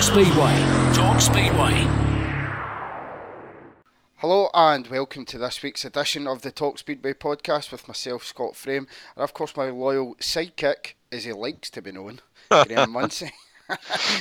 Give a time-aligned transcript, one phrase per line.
[0.00, 0.56] Talk Speedway.
[0.94, 1.86] Talk Speedway.
[4.16, 8.56] Hello and welcome to this week's edition of the Talk Speedway podcast with myself, Scott
[8.56, 13.30] Frame, and of course my loyal sidekick, as he likes to be known, Graham Muncie.
[13.68, 13.76] now,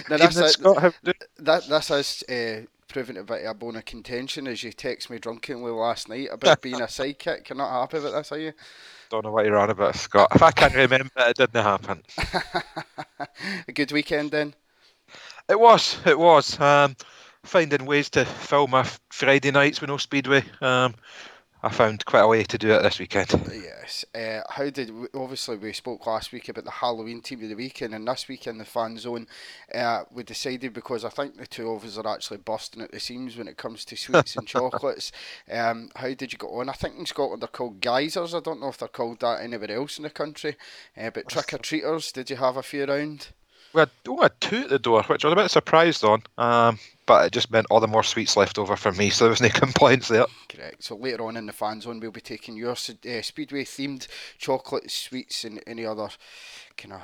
[0.09, 0.77] that's Evening, a- Scott.
[0.79, 5.09] How- that this is uh, proving to be a bone of contention as you text
[5.09, 7.47] me drunkenly last night about being a sidekick.
[7.47, 8.51] You're not happy with this, are you?
[9.09, 10.27] Don't know what you're on about, Scott.
[10.35, 12.03] If I can't remember, it didn't happen.
[13.65, 14.55] a good weekend then.
[15.49, 15.97] It was.
[16.05, 16.59] It was.
[16.59, 16.95] Um,
[17.43, 20.43] finding ways to fill my Friday nights with no speedway.
[20.61, 20.93] Um,
[21.63, 23.31] I found quite a way to do it this weekend.
[23.51, 24.05] Yes.
[24.13, 27.55] Uh, how did we, obviously we spoke last week about the Halloween team of the
[27.55, 29.27] weekend, and this weekend the fan zone,
[29.73, 32.99] uh, we decided because I think the two of us are actually busting at the
[32.99, 35.11] seams when it comes to sweets and chocolates.
[35.51, 36.69] Um, how did you get on?
[36.69, 38.37] I think in Scotland they're called guisers.
[38.37, 40.55] I don't know if they're called that anywhere else in the country.
[40.95, 43.29] Uh, but trick or treaters, did you have a few around?
[43.73, 43.89] We had,
[44.21, 46.23] had two at the door, which I was a bit surprised on.
[46.37, 49.31] Um, but it just meant all the more sweets left over for me, so there
[49.31, 50.25] was no complaints there.
[50.47, 50.83] Correct.
[50.83, 54.91] So later on in the fan zone, we'll be taking your uh, speedway themed chocolate
[54.91, 56.09] sweets and any other
[56.77, 57.01] kind of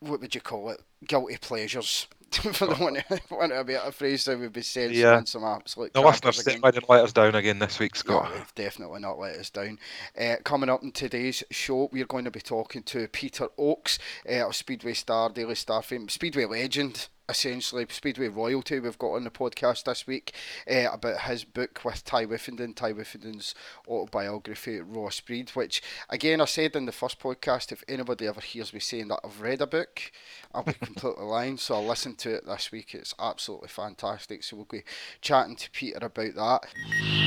[0.00, 0.80] what would you call it?
[1.06, 2.06] Guilty pleasures.
[2.30, 2.96] For the one,
[3.28, 4.92] one of a better phrase, that would be said.
[4.92, 5.24] Yeah.
[5.24, 5.92] Some absolute.
[5.92, 6.60] The listeners again.
[6.60, 8.30] didn't let us down again this week, Scott.
[8.54, 9.80] definitely not let us down.
[10.18, 13.98] Uh, coming up in today's show, we're going to be talking to Peter Oakes,
[14.28, 19.24] uh, of Speedway Star, Daily Star fame, Speedway legend, essentially, Speedway royalty we've got on
[19.24, 20.34] the podcast this week
[20.70, 23.54] uh, about his book with Tai Woffinden, Tai Woffinden's
[23.88, 28.74] autobiography, Raw Speed, which, again, I said in the first podcast, if anybody ever hears
[28.74, 30.10] me saying that I've read a book,
[30.52, 31.56] I'll be completely lying.
[31.56, 32.94] So I'll listen to it this week.
[32.94, 34.42] It's absolutely fantastic.
[34.42, 34.82] So we'll be
[35.20, 36.66] chatting to Peter about that.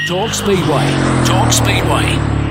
[0.07, 0.89] Talk Speedway.
[1.25, 2.41] Talk Speedway.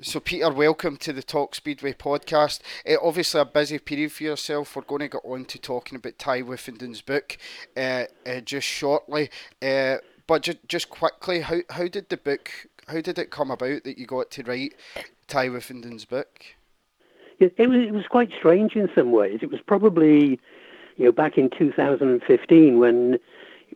[0.00, 2.60] So, Peter, welcome to the Talk Speedway podcast.
[2.88, 4.76] Uh, obviously, a busy period for yourself.
[4.76, 7.36] We're going to get on to talking about Tai Woffinden's book
[7.76, 9.28] uh, uh, just shortly.
[9.60, 9.96] Uh,
[10.28, 12.50] but ju- just quickly, how, how did the book,
[12.86, 14.74] how did it come about that you got to write
[15.26, 16.44] Tai Woffinden's book?
[17.38, 19.40] It, it was it was quite strange in some ways.
[19.42, 20.40] It was probably,
[20.96, 23.18] you know, back in 2015 when,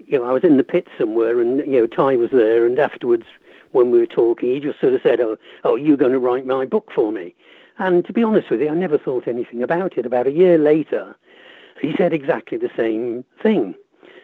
[0.07, 2.79] you know, I was in the pit somewhere and you know Tai was there, and
[2.79, 3.25] afterwards
[3.73, 6.47] when we were talking, he just sort of said, "Oh, oh, you're going to write
[6.47, 7.35] my book for me."
[7.79, 10.07] And to be honest with you, I never thought anything about it.
[10.07, 11.17] About a year later,
[11.81, 13.75] he said exactly the same thing.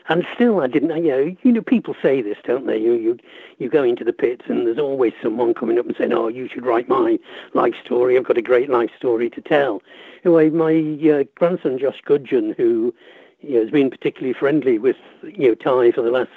[0.09, 1.05] And still, I didn't.
[1.05, 2.79] You know, you know, people say this, don't they?
[2.79, 3.19] You you
[3.59, 6.49] you go into the pits, and there's always someone coming up and saying, "Oh, you
[6.49, 7.19] should write my
[7.53, 8.17] life story.
[8.17, 9.83] I've got a great life story to tell."
[10.25, 10.75] Anyway, my
[11.11, 12.95] uh, grandson Josh Gudgeon, who
[13.43, 16.31] you know, has been particularly friendly with you know Tai for the last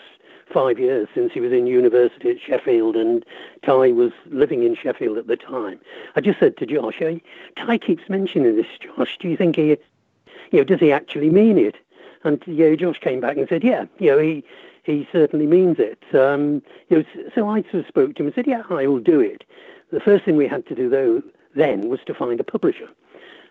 [0.51, 3.25] five years since he was in university at Sheffield, and
[3.63, 5.79] Tai was living in Sheffield at the time.
[6.17, 7.21] I just said to Josh, hey,
[7.55, 9.17] "Tai keeps mentioning this, Josh.
[9.17, 9.77] Do you think he,
[10.51, 11.77] you know, does he actually mean it?"
[12.23, 14.43] And you know, Josh came back and said, "Yeah, you know, he
[14.83, 18.35] he certainly means it." Um, you know, so I sort of spoke to him and
[18.35, 19.43] said, "Yeah, I will do it."
[19.91, 21.21] The first thing we had to do though
[21.55, 22.87] then was to find a publisher.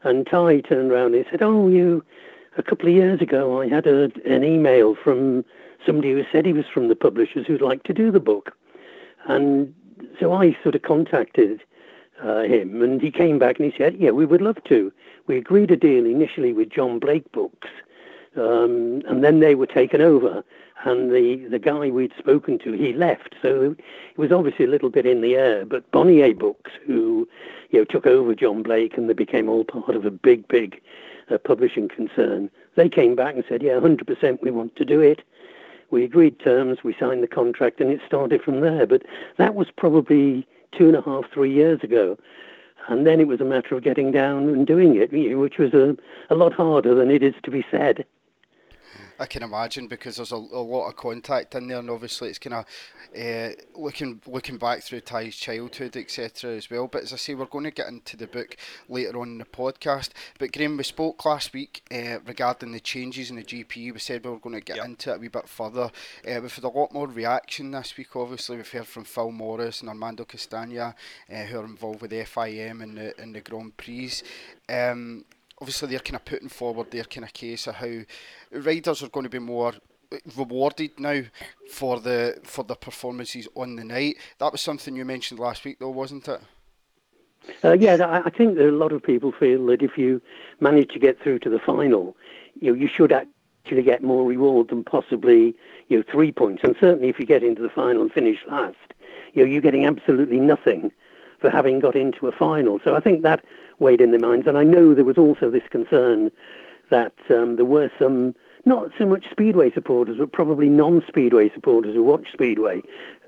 [0.03, 2.05] And Tai turned around and he said, "Oh, you."
[2.57, 5.45] A couple of years ago, I had a, an email from
[5.87, 8.57] somebody who said he was from the publishers who'd like to do the book,
[9.29, 9.73] and
[10.19, 11.63] so I sort of contacted
[12.23, 14.93] uh, him, and he came back and he said, "Yeah, we would love to."
[15.27, 17.69] We agreed a deal initially with John Blake Books,
[18.37, 20.45] um, and then they were taken over.
[20.85, 24.89] And the, the guy we'd spoken to, he left, so it was obviously a little
[24.89, 25.67] bit in the air.
[25.67, 27.29] But Bonnier Books, who
[27.69, 30.81] you know took over John Blake, and they became all part of a big, big
[31.31, 35.21] uh, publishing concern, they came back and said, "Yeah, 100%, we want to do it."
[35.91, 38.87] We agreed terms, we signed the contract, and it started from there.
[38.87, 39.03] But
[39.37, 42.17] that was probably two and a half, three years ago.
[42.89, 45.97] And then it was a matter of getting down and doing it, which was a,
[46.31, 48.07] a lot harder than it is to be said.
[49.21, 52.39] I can imagine because there's a, a lot of contact in there, and obviously it's
[52.39, 52.65] kind of
[53.17, 56.57] uh, looking looking back through Tai's childhood, etc.
[56.57, 56.87] as well.
[56.87, 58.57] But as I say, we're going to get into the book
[58.89, 60.11] later on in the podcast.
[60.39, 63.93] But Graham, we spoke last week uh, regarding the changes in the GP.
[63.93, 64.87] We said we were going to get Yep.
[64.87, 65.91] into it a wee bit further.
[66.27, 68.17] Uh, we've had a lot more reaction this week.
[68.17, 70.95] Obviously, we've heard from Phil Morris and Armando Castagna,
[71.29, 74.13] who are involved with the FIM and the and the Grand Prix.
[74.69, 75.25] Um,
[75.61, 78.01] obviously they're kind of putting forward their kind of case of how
[78.53, 79.73] riders are going to be more
[80.37, 81.23] rewarded now
[81.71, 84.17] for the for the performances on the night.
[84.39, 86.41] That was something you mentioned last week, though, wasn't it?
[87.65, 90.21] Uh, yeah, I, think that a lot of people feel that if you
[90.61, 92.15] manage to get through to the final,
[92.61, 95.55] you know, you should actually get more reward than possibly
[95.89, 96.63] you know three points.
[96.65, 98.77] And certainly, if you get into the final and finish last,
[99.33, 100.93] you know, you're getting absolutely nothing
[101.41, 102.79] for having got into a final.
[102.85, 103.45] So I think that
[103.79, 104.47] weighed in their minds.
[104.47, 106.31] And I know there was also this concern
[106.91, 108.35] that um, there were some
[108.67, 112.83] not so much Speedway supporters, but probably non-Speedway supporters who watched Speedway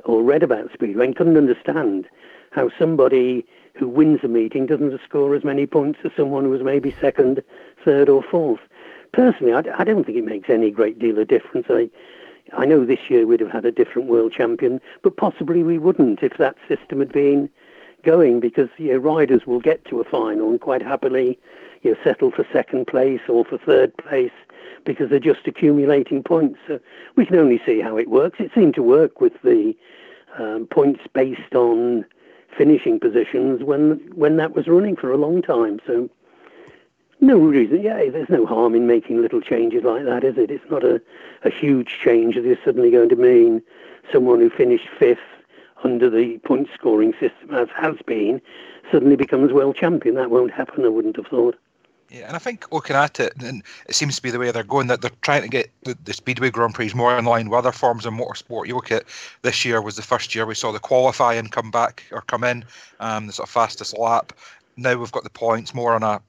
[0.04, 2.06] or read about Speedway and couldn't understand
[2.50, 6.62] how somebody who wins a meeting doesn't score as many points as someone who was
[6.62, 7.42] maybe second,
[7.82, 8.60] third, or fourth.
[9.12, 11.66] Personally, I, I don't think it makes any great deal of difference.
[11.70, 11.88] I,
[12.52, 16.22] I know this year we'd have had a different world champion, but possibly we wouldn't
[16.22, 17.48] if that system had been
[18.02, 21.38] going because you know, riders will get to a final and quite happily
[21.82, 24.32] you know, settle for second place or for third place
[24.84, 26.58] because they're just accumulating points.
[26.66, 26.80] So
[27.16, 28.40] we can only see how it works.
[28.40, 29.76] It seemed to work with the
[30.38, 32.04] um, points based on
[32.56, 35.80] finishing positions when when that was running for a long time.
[35.86, 36.10] So
[37.20, 40.50] no reason, yeah, there's no harm in making little changes like that, is it?
[40.50, 41.00] It's not a,
[41.44, 43.62] a huge change that is suddenly going to mean
[44.12, 45.20] someone who finished fifth
[45.84, 48.40] under the point scoring system, as has been,
[48.90, 50.14] suddenly becomes world champion.
[50.16, 51.56] That won't happen, I wouldn't have thought.
[52.12, 54.64] Yeah, and I think looking at it, and it seems to be the way they're
[54.64, 57.56] going, that they're trying to get the, the Speedway Grand Prix more in line with
[57.56, 58.66] other forms of motorsport.
[58.66, 59.04] You look at
[59.40, 62.66] this year was the first year we saw the qualifying come back or come in,
[63.00, 64.34] um, the sort of fastest lap.
[64.76, 66.20] Now we've got the points more on a,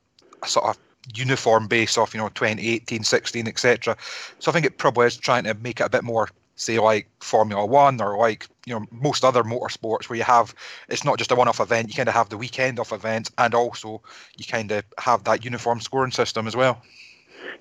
[0.41, 0.77] a sort of
[1.15, 3.97] uniform base off, you know, 2018, 16, etc.
[4.39, 7.09] So I think it probably is trying to make it a bit more say like
[7.19, 10.53] Formula One or like you know most other motorsports where you have
[10.89, 11.89] it's not just a one-off event.
[11.89, 14.01] You kind of have the weekend off events, and also
[14.37, 16.81] you kind of have that uniform scoring system as well.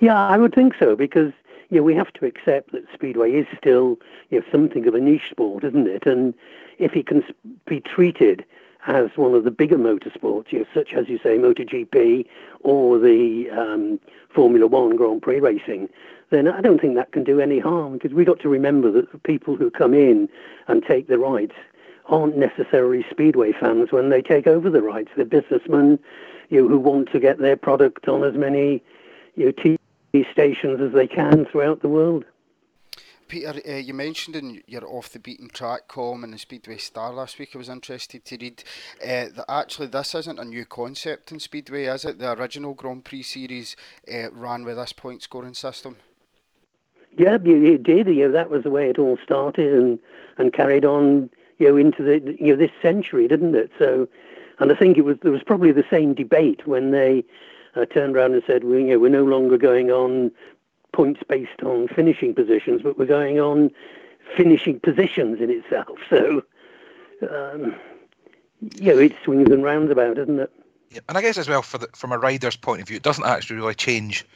[0.00, 1.32] Yeah, I would think so because
[1.70, 3.98] you know, we have to accept that speedway is still
[4.30, 6.06] you know something of a niche sport, isn't it?
[6.06, 6.34] And
[6.78, 7.24] if it can
[7.66, 8.44] be treated
[8.86, 12.26] as one of the bigger motorsports, you know, such as you say MotoGP
[12.60, 15.88] or the um, Formula One Grand Prix racing,
[16.32, 19.12] then I don't think that can do any harm because we've got to remember that
[19.12, 20.28] the people who come in
[20.66, 21.54] and take the rights
[22.06, 25.10] aren't necessarily speedway fans when they take over the rights.
[25.14, 25.98] They're businessmen
[26.48, 28.82] you know, who want to get their product on as many
[29.36, 32.24] you know, TV stations as they can throughout the world.
[33.28, 37.12] Peter, uh, you mentioned in your off the beaten track column in the Speedway Star
[37.12, 38.62] last week, I was interested to read
[39.02, 42.18] uh, that actually this isn't a new concept in Speedway, is it?
[42.18, 43.76] The original Grand Prix series
[44.12, 45.96] uh, ran with this point scoring system.
[47.16, 48.06] Yeah, it did.
[48.08, 49.98] You know, that was the way it all started and,
[50.38, 51.28] and carried on,
[51.58, 53.70] you know, into the you know this century, didn't it?
[53.78, 54.08] So,
[54.58, 57.24] and I think it was there was probably the same debate when they
[57.76, 60.30] uh, turned around and said, you know, we're no longer going on
[60.92, 63.70] points based on finishing positions, but we're going on
[64.36, 65.98] finishing positions in itself.
[66.10, 66.42] So,
[67.30, 67.76] um,
[68.74, 70.52] you know, it swings and rounds about, doesn't it?
[70.90, 73.04] Yeah, and I guess as well, for the, from a rider's point of view, it
[73.04, 74.26] doesn't actually really change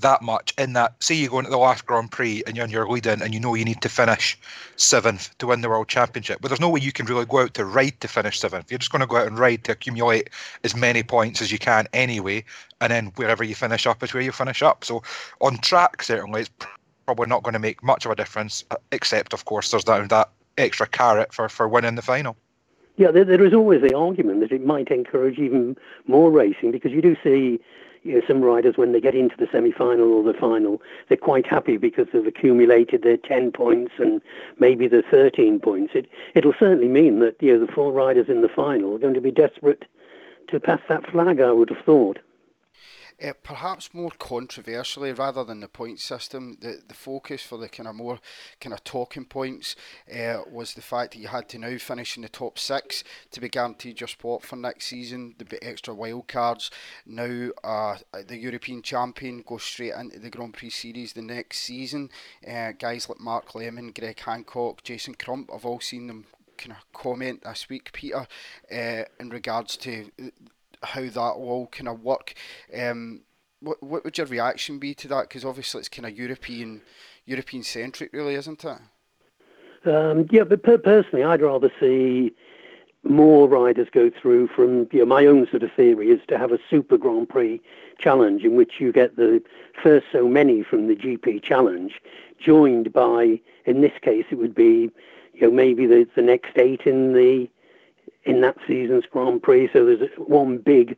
[0.00, 3.22] that much in that say you go into the last Grand Prix and you're, leading
[3.22, 4.38] and you know you need to finish
[4.76, 6.40] seventh to win the world championship.
[6.40, 8.70] But there's no way you can really go out to ride to finish seventh.
[8.70, 10.30] You're just going to go out and ride to accumulate
[10.64, 12.44] as many points as you can anyway,
[12.80, 14.84] and then wherever you finish up is where you finish up.
[14.84, 15.02] So
[15.40, 16.50] on track, certainly, it's
[17.06, 20.08] probably not going to make much of a difference, uh, except of course there's that
[20.08, 22.36] that extra carrot for, for winning the final.
[22.96, 25.76] Yeah, there, there is always the argument that it might encourage even
[26.06, 27.60] more racing because you do see
[28.04, 31.46] you know, some riders, when they get into the semi-final or the final, they're quite
[31.46, 34.20] happy because they've accumulated their 10 points and
[34.58, 35.94] maybe the 13 points.
[35.94, 39.14] It, it'll certainly mean that you know, the four riders in the final are going
[39.14, 39.86] to be desperate
[40.48, 42.18] to pass that flag, I would have thought.
[43.24, 47.88] Uh, perhaps more controversially, rather than the point system, the, the focus for the kind
[47.88, 48.18] of more
[48.60, 49.76] kind of talking points
[50.12, 53.40] uh, was the fact that you had to now finish in the top six to
[53.40, 55.34] be guaranteed your spot for next season.
[55.38, 56.70] The extra wild cards.
[57.06, 62.10] Now uh, the European champion goes straight into the Grand Prix series the next season.
[62.46, 66.26] Uh, guys like Mark Lemon, Greg Hancock, Jason Crump, I've all seen them
[66.56, 68.26] kind of comment this week, Peter,
[68.72, 70.10] uh, in regards to
[70.86, 72.34] how that will kind of work.
[72.76, 73.22] Um,
[73.60, 75.28] what what would your reaction be to that?
[75.28, 76.82] Because obviously it's kind of European
[77.24, 78.78] European centric, really, isn't it?
[79.86, 82.34] Um, yeah, but per- personally, I'd rather see
[83.02, 86.52] more riders go through from you know, my own sort of theory is to have
[86.52, 87.60] a super Grand Prix
[87.98, 89.42] challenge in which you get the
[89.82, 92.00] first so many from the GP challenge
[92.38, 94.90] joined by, in this case, it would be
[95.34, 97.48] you know maybe the, the next eight in the
[98.24, 99.70] in that season's Grand Prix.
[99.72, 100.96] So there's one big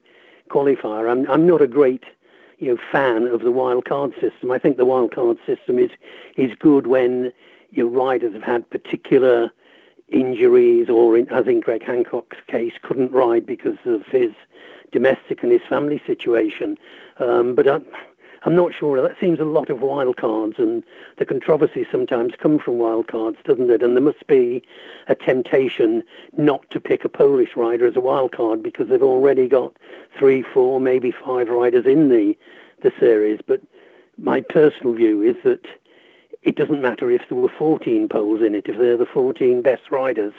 [0.48, 1.10] qualifier.
[1.10, 2.04] I'm I'm not a great
[2.58, 4.50] you know fan of the wild card system.
[4.50, 5.90] I think the wild card system is
[6.36, 7.32] is good when
[7.70, 9.50] your riders have had particular
[10.08, 14.30] injuries or in, as in Greg Hancock's case couldn't ride because of his
[14.92, 16.78] domestic and his family situation.
[17.18, 17.80] Um, but I,
[18.42, 19.00] I'm not sure.
[19.00, 20.84] That seems a lot of wild cards, and
[21.18, 23.82] the controversies sometimes come from wild cards, doesn't it?
[23.82, 24.62] And there must be
[25.08, 26.02] a temptation
[26.36, 29.74] not to pick a Polish rider as a wild card because they've already got
[30.18, 32.36] three, four, maybe five riders in the
[32.82, 33.40] the series.
[33.46, 33.62] But
[34.18, 35.66] my personal view is that
[36.42, 39.90] it doesn't matter if there were 14 poles in it, if they're the 14 best
[39.90, 40.34] riders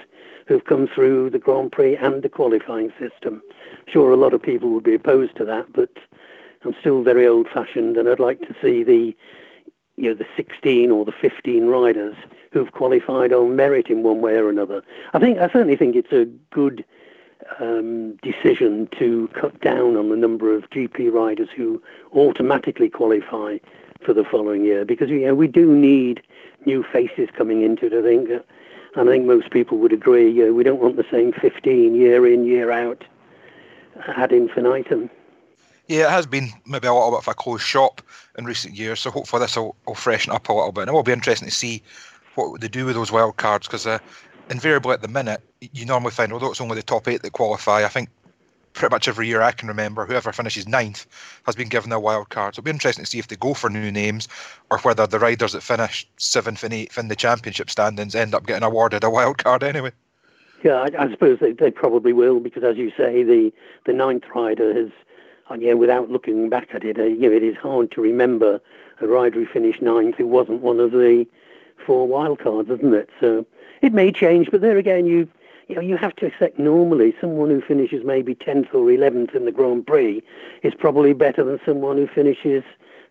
[0.47, 3.41] who've come through the Grand Prix and the qualifying system.
[3.87, 5.89] Sure, a lot of people would be opposed to that, but
[6.63, 9.15] I'm still very old-fashioned, and I'd like to see the
[9.97, 12.15] you know the 16 or the 15 riders
[12.51, 14.83] who've qualified on merit in one way or another.
[15.13, 16.85] I think I certainly think it's a good
[17.59, 21.81] um, decision to cut down on the number of GP riders who
[22.13, 23.57] automatically qualify
[24.03, 26.21] for the following year because you know we do need
[26.65, 27.93] new faces coming into it.
[27.93, 30.29] I think, and I think most people would agree.
[30.29, 33.03] You know, we don't want the same 15 year in year out
[34.15, 35.09] ad infinitum.
[35.87, 38.01] Yeah, it has been maybe a little bit of a closed shop
[38.37, 40.81] in recent years, so hopefully this will, will freshen up a little bit.
[40.81, 41.81] And it will be interesting to see
[42.35, 43.99] what they do with those wild cards because uh,
[44.49, 47.85] invariably at the minute, you normally find, although it's only the top eight that qualify,
[47.85, 48.09] I think
[48.73, 51.07] pretty much every year I can remember, whoever finishes ninth
[51.45, 52.55] has been given a wild card.
[52.55, 54.27] So it'll be interesting to see if they go for new names
[54.69, 58.45] or whether the riders that finish seventh and eighth in the championship standings end up
[58.45, 59.91] getting awarded a wild card anyway.
[60.63, 63.51] Yeah, I, I suppose they, they probably will because, as you say, the,
[63.85, 64.89] the ninth rider has
[65.49, 68.59] and yeah, without looking back at it, uh, you know, it is hard to remember
[69.01, 71.25] a rider who finished ninth who wasn't one of the
[71.85, 73.09] four wildcards, isn't it?
[73.19, 73.45] So
[73.81, 75.27] it may change, but there again, you
[75.67, 79.43] you know, you have to accept normally someone who finishes maybe 10th or 11th in
[79.43, 80.23] the Grand Prix
[80.63, 82.63] is probably better than someone who finishes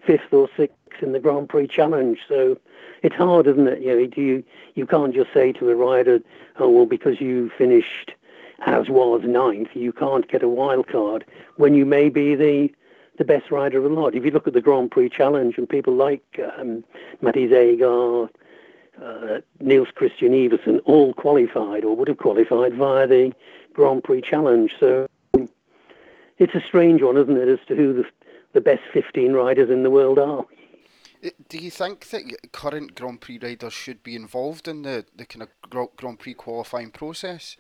[0.07, 0.71] 5th or 6th
[1.03, 2.19] in the Grand Prix Challenge.
[2.27, 2.59] So
[3.03, 3.83] it's hard, isn't it?
[3.83, 6.21] You know, do you you can't just say to a rider,
[6.59, 8.13] oh well, because you finished
[8.65, 11.25] as was ninth, you can't get a wild card
[11.57, 12.71] when you may be the
[13.19, 14.15] the best rider of the lot.
[14.15, 16.23] If you look at the Grand Prix Challenge and people like
[16.59, 16.85] um,
[17.23, 18.29] Matej Žagar,
[19.03, 23.33] uh, Niels Kristian Iversen, all qualified or would have qualified via the
[23.73, 24.71] Grand Prix Challenge.
[24.79, 25.09] So
[26.39, 28.05] it's a strange one, isn't it, as to who the,
[28.53, 30.45] the best 15 riders in the world are.
[31.49, 35.43] Do you think that current Grand Prix riders should be involved in the, the kind
[35.43, 37.57] of Grand Prix qualifying process?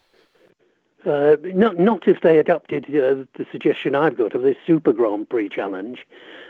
[1.06, 5.28] Uh, not not if they adopted uh, the suggestion I've got of this Super Grand
[5.28, 6.04] Prix challenge,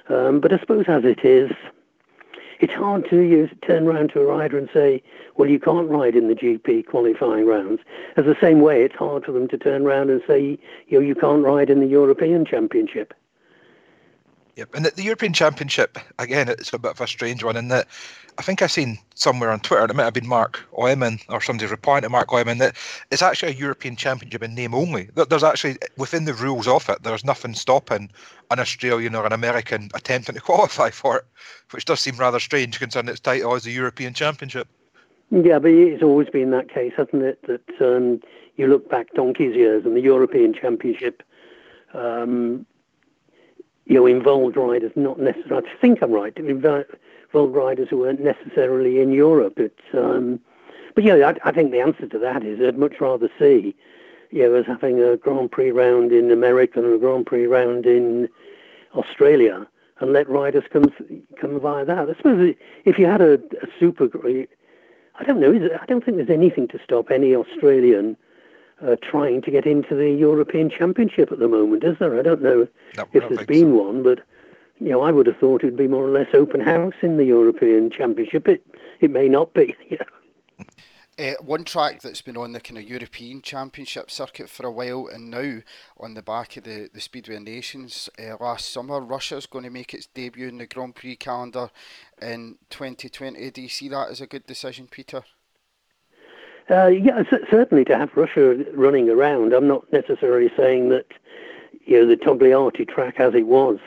[0.08, 1.52] um, but I suppose as it is,
[2.60, 5.02] it's hard to use, turn around to a rider and say,
[5.36, 7.80] well, you can't ride in the GP qualifying rounds.
[8.16, 10.58] As the same way, it's hard for them to turn around and say,
[10.88, 13.12] you know, you can't ride in the European Championship.
[14.56, 17.86] Yep, and the European Championship again, it's a bit of a strange one in that
[18.38, 21.42] I think I've seen somewhere on Twitter, and it might have been Mark Oyman or
[21.42, 22.75] somebody replying to Mark Oyman that
[23.10, 25.10] it's actually a European Championship in name only.
[25.14, 28.10] There's actually within the rules of it, there's nothing stopping
[28.50, 31.25] an Australian or an American attempting to qualify for it,
[31.72, 34.68] which does seem rather strange considering its title as the European Championship.
[35.30, 37.42] Yeah, but it's always been that case, hasn't it?
[37.46, 38.22] That um,
[38.56, 41.22] you look back donkey's years and the European Championship.
[41.92, 42.64] Um,
[43.87, 46.87] you know, involved riders, not necessarily, I think I'm right, involved
[47.35, 49.59] riders who weren't necessarily in Europe.
[49.95, 50.40] Um,
[50.95, 53.76] but yeah, I, I, think the answer to that is I'd much rather see,
[54.31, 57.87] you know, as having a Grand Prix round in America and a Grand Prix round
[57.87, 58.28] in
[58.95, 59.66] Australia
[60.00, 60.93] and let riders come
[61.40, 62.11] come via that.
[62.11, 64.09] I suppose if you had a, a super,
[65.19, 68.16] I don't know, I don't think there's anything to stop any Australian
[68.85, 72.18] uh, trying to get into the European Championship at the moment, is there?
[72.18, 73.83] I don't know no, if there's been so.
[73.85, 74.21] one, but
[74.78, 77.25] you know, I would have thought it'd be more or less open house in the
[77.25, 78.49] European Championship.
[78.49, 78.66] It
[79.00, 79.75] it may not be.
[79.88, 80.06] You know.
[81.18, 85.09] Uh, one track that's been on the kind of European Championship circuit for a while,
[85.11, 85.61] and now
[85.99, 89.95] on the back of the, the Speedway Nations uh, last summer, Russia's going to make
[89.95, 91.71] its debut in the Grand Prix calendar
[92.21, 93.50] in 2020.
[93.50, 95.23] Do you see that as a good decision, Peter?
[96.68, 99.52] Uh, yeah, certainly to have Russia running around.
[99.52, 101.06] I'm not necessarily saying that
[101.85, 103.78] you know the Togliatti track as it was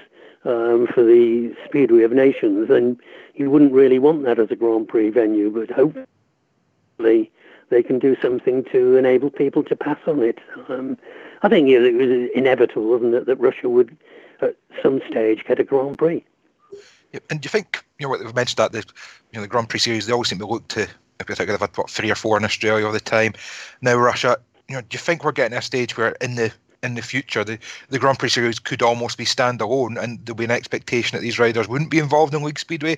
[0.46, 2.98] um, for the Speedway of Nations, and
[3.36, 7.32] you wouldn't really want that as a Grand Prix venue, but hopefully
[7.70, 10.40] they can do something to enable people to pass on it.
[10.70, 10.98] Um,
[11.44, 13.96] I think you know, it was inevitable, wasn't it, that Russia would
[14.42, 16.26] at some stage get a Grand Prix.
[17.12, 18.86] Yeah, and do you think you know what we've mentioned that the
[19.32, 20.88] you know the Grand Prix series they always seem to look to
[21.28, 23.34] you think they've had what three or four in Australia all the time.
[23.82, 26.96] Now Russia, you know, do you think we're getting a stage where in the in
[26.96, 27.60] the future the,
[27.90, 31.38] the Grand Prix series could almost be standalone and there'll be an expectation that these
[31.38, 32.98] riders wouldn't be involved in League Speedway?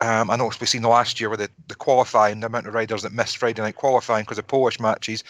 [0.00, 2.72] Um, I know we've seen the last year with the, the qualifying, the amount of
[2.72, 5.22] riders that missed Friday night qualifying because of Polish matches.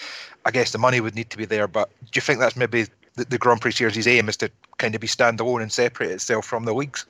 [0.44, 2.86] I guess the money would need to be there, but do you think that's maybe
[3.16, 6.46] the, the Grand Prix series' aim is to kind of be standalone and separate itself
[6.46, 7.04] from the leagues?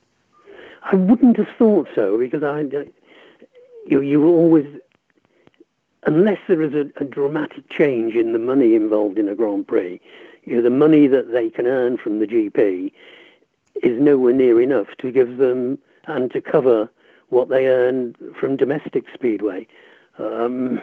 [0.83, 2.65] I wouldn't have thought so because I,
[3.87, 4.65] you you always
[6.05, 10.01] unless there is a, a, dramatic change in the money involved in a Grand Prix,
[10.45, 12.93] you know, the money that they can earn from the GP
[13.83, 16.91] is nowhere near enough to give them and to cover
[17.29, 19.67] what they earn from domestic speedway.
[20.19, 20.81] Um,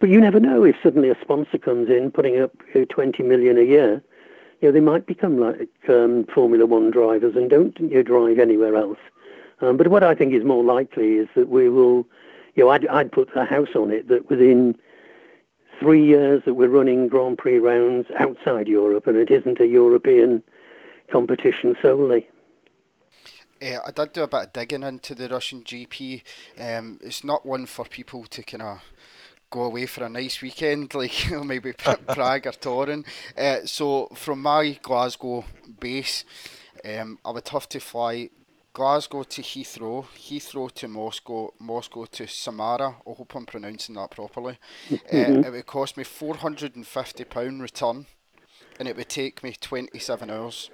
[0.00, 3.22] but you never know if suddenly a sponsor comes in putting up you know, 20
[3.22, 4.02] million a year.
[4.60, 8.38] You know, they might become like um, Formula One drivers and don't you know, drive
[8.38, 8.98] anywhere else.
[9.60, 12.06] Um, but what I think is more likely is that we will,
[12.54, 14.76] you know, I'd, I'd put a house on it that within
[15.80, 20.42] three years that we're running Grand Prix rounds outside Europe and it isn't a European
[21.10, 22.28] competition solely.
[23.62, 26.22] Uh, I did do a bit of digging into the Russian GP.
[26.58, 28.82] Um, it's not one for people to kind of
[29.50, 33.06] go away for a nice weekend, like maybe Prague or Torun.
[33.36, 35.44] Uh, so from my Glasgow
[35.80, 36.24] base,
[36.84, 38.30] um, I would have to fly
[38.74, 42.96] Glasgow to Heathrow, Heathrow to Moscow, Moscow to Samara.
[43.06, 44.58] I hope I'm pronouncing that properly.
[44.90, 45.04] Mm-hmm.
[45.44, 48.06] Uh, it would cost me £450 return
[48.78, 50.70] and it would take me 27 hours.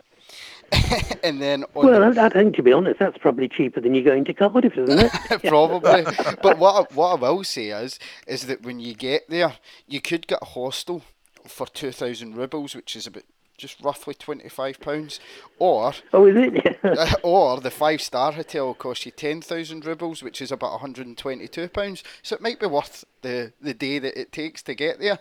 [1.22, 2.20] and then well, the...
[2.20, 4.98] I, I think to be honest, that's probably cheaper than you going to Cardiff, isn't
[4.98, 5.42] it?
[5.44, 6.04] probably.
[6.42, 9.54] but what I, what I will say is, is that when you get there,
[9.86, 11.02] you could get a hostel
[11.46, 13.24] for two thousand rubles, which is about
[13.60, 15.20] just roughly twenty five pounds,
[15.58, 16.78] or oh, is it?
[17.22, 21.06] or the five star hotel costs you ten thousand rubles, which is about one hundred
[21.06, 22.02] and twenty two pounds.
[22.22, 25.18] So it might be worth the the day that it takes to get there.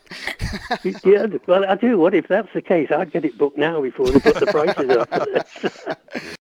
[1.04, 1.98] yeah, well, I do.
[1.98, 2.90] What if that's the case?
[2.92, 6.36] I'd get it booked now before they put the prices up.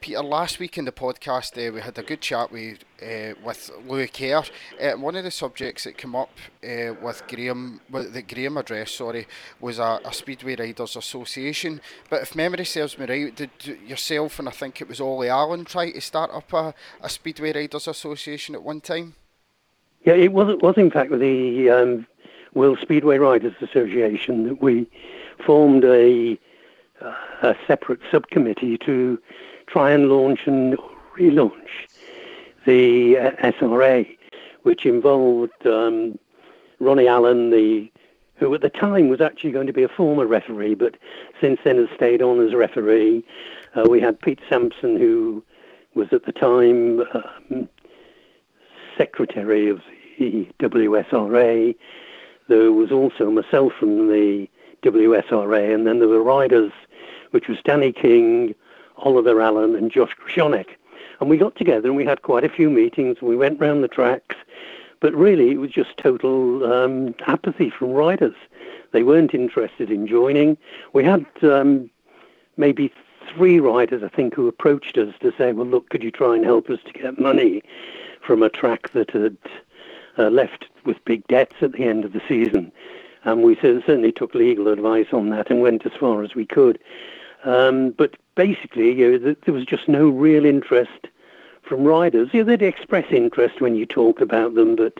[0.00, 3.70] Peter, last week in the podcast, uh, we had a good chat with uh, with
[3.86, 4.42] Lewis Kerr.
[4.80, 6.30] Uh, one of the subjects that came up
[6.64, 9.26] uh, with Graham, with the Graham address, sorry,
[9.60, 11.80] was a, a, Speedway Riders Association.
[12.08, 13.50] But if memory serves me right, did
[13.86, 17.52] yourself and I think it was Ollie Allen try to start up a, a Speedway
[17.52, 19.14] Riders Association at one time?
[20.04, 22.06] Yeah, it was, it was in fact the um,
[22.54, 24.90] World Speedway Riders Association that we
[25.44, 26.38] formed a,
[27.42, 29.18] a separate subcommittee to
[29.70, 30.76] try and launch and
[31.16, 31.68] relaunch
[32.66, 34.06] the uh, SRA,
[34.62, 36.18] which involved um,
[36.78, 37.90] Ronnie Allen, the
[38.36, 40.96] who at the time was actually going to be a former referee, but
[41.42, 43.22] since then has stayed on as a referee.
[43.74, 45.44] Uh, we had Pete Sampson, who
[45.94, 47.68] was at the time um,
[48.96, 49.82] secretary of
[50.18, 51.76] the WSRA.
[52.48, 54.48] There was also myself from the
[54.82, 56.72] WSRA, and then there were riders,
[57.32, 58.54] which was Danny King,
[59.00, 60.66] Oliver Allen and Josh Grajczonek.
[61.20, 63.84] And we got together and we had quite a few meetings and we went round
[63.84, 64.36] the tracks.
[65.00, 68.34] But really, it was just total um, apathy from riders.
[68.92, 70.58] They weren't interested in joining.
[70.92, 71.90] We had um,
[72.56, 72.92] maybe
[73.34, 76.44] three riders, I think, who approached us to say, well, look, could you try and
[76.44, 77.62] help us to get money
[78.20, 79.36] from a track that had
[80.18, 82.72] uh, left with big debts at the end of the season?
[83.24, 86.78] And we certainly took legal advice on that and went as far as we could.
[87.44, 91.08] Um, but basically, you know, there was just no real interest
[91.62, 92.30] from riders.
[92.32, 94.98] They'd express interest when you talk about them, but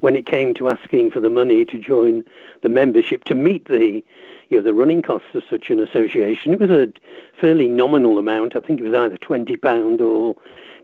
[0.00, 2.24] when it came to asking for the money to join
[2.62, 4.02] the membership to meet the
[4.48, 6.92] you know, the running costs of such an association, it was a
[7.40, 8.54] fairly nominal amount.
[8.54, 10.36] I think it was either twenty pound or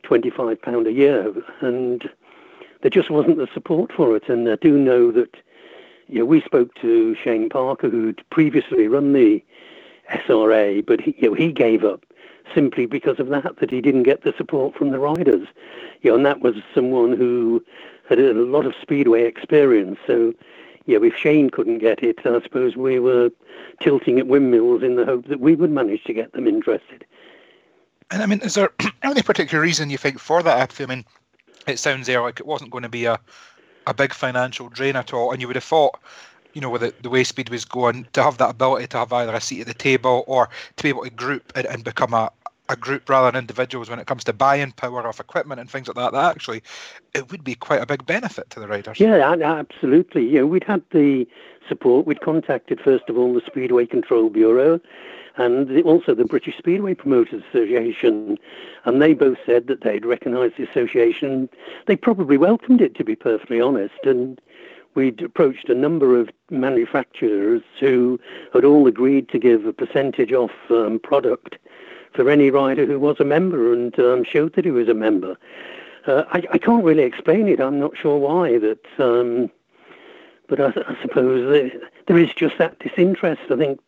[0.02, 2.08] twenty five pound a year, and
[2.80, 4.28] there just wasn't the support for it.
[4.28, 5.36] And I do know that
[6.08, 9.42] you know, we spoke to Shane Parker, who'd previously run the
[10.10, 12.04] SRA, but he, you know, he gave up
[12.54, 15.46] simply because of that, that he didn't get the support from the riders.
[16.02, 17.64] You know, and that was someone who
[18.08, 19.98] had a lot of speedway experience.
[20.06, 20.34] So,
[20.86, 23.30] yeah, if Shane couldn't get it, I suppose we were
[23.82, 27.04] tilting at windmills in the hope that we would manage to get them interested.
[28.10, 28.70] And I mean, is there
[29.02, 30.80] any particular reason you think for that?
[30.80, 31.04] I mean,
[31.66, 33.20] it sounds there like it wasn't going to be a,
[33.86, 36.00] a big financial drain at all, and you would have thought
[36.54, 39.34] you know, with the, the way Speedway's going, to have that ability to have either
[39.34, 42.30] a seat at the table or to be able to group and, and become a,
[42.68, 45.88] a group rather than individuals when it comes to buying power off equipment and things
[45.88, 46.62] like that, that actually
[47.14, 49.00] it would be quite a big benefit to the riders.
[49.00, 50.26] Yeah, absolutely.
[50.26, 51.26] You know, we'd had the
[51.68, 52.06] support.
[52.06, 54.80] We'd contacted first of all the Speedway Control Bureau
[55.36, 58.36] and also the British Speedway Promoters Association,
[58.84, 61.48] and they both said that they'd recognised the association.
[61.86, 64.40] They probably welcomed it, to be perfectly honest, and
[64.98, 68.18] we'd approached a number of manufacturers who
[68.52, 71.56] had all agreed to give a percentage off um, product
[72.12, 75.38] for any rider who was a member and um, showed that he was a member.
[76.08, 77.60] Uh, I, I, can't really explain it.
[77.60, 78.58] I'm not sure why.
[78.58, 79.50] That, um,
[80.48, 81.70] but I, I suppose
[82.08, 83.42] there, is just that disinterest.
[83.52, 83.78] I think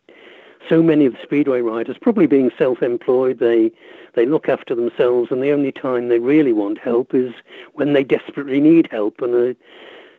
[0.69, 3.71] so many of the speedway riders, probably being self-employed, they
[4.13, 7.33] they look after themselves, and the only time they really want help is
[7.73, 9.21] when they desperately need help.
[9.21, 9.53] And uh,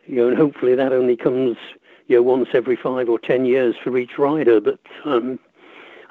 [0.05, 1.57] you know, and hopefully that only comes,
[2.07, 4.59] you know, once every five or ten years for each rider.
[4.59, 5.39] But um,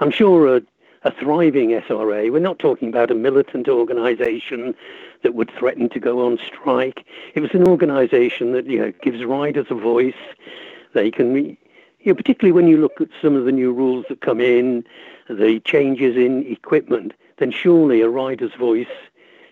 [0.00, 0.62] I'm sure a,
[1.05, 2.31] a thriving SRA.
[2.31, 4.74] We're not talking about a militant organisation
[5.22, 7.07] that would threaten to go on strike.
[7.35, 10.14] It was an organisation that you know gives riders a voice.
[10.94, 11.57] They can, you
[12.07, 14.85] know, particularly when you look at some of the new rules that come in,
[15.28, 18.87] the changes in equipment, then surely a rider's voice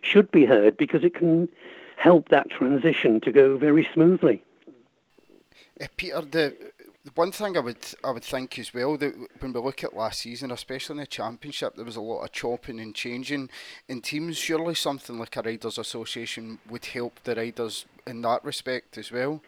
[0.03, 1.49] should be heard because it can
[2.01, 4.43] help that transition to go very smoothly.
[5.81, 6.57] Uh, Peter, the
[7.05, 9.95] the one thing I would I would think as well that when we look at
[9.95, 13.51] last season, especially in the championship, there was a lot of chopping and changing
[13.89, 14.39] in teams.
[14.39, 19.43] Surely something like a riders' association would help the riders in that respect as well.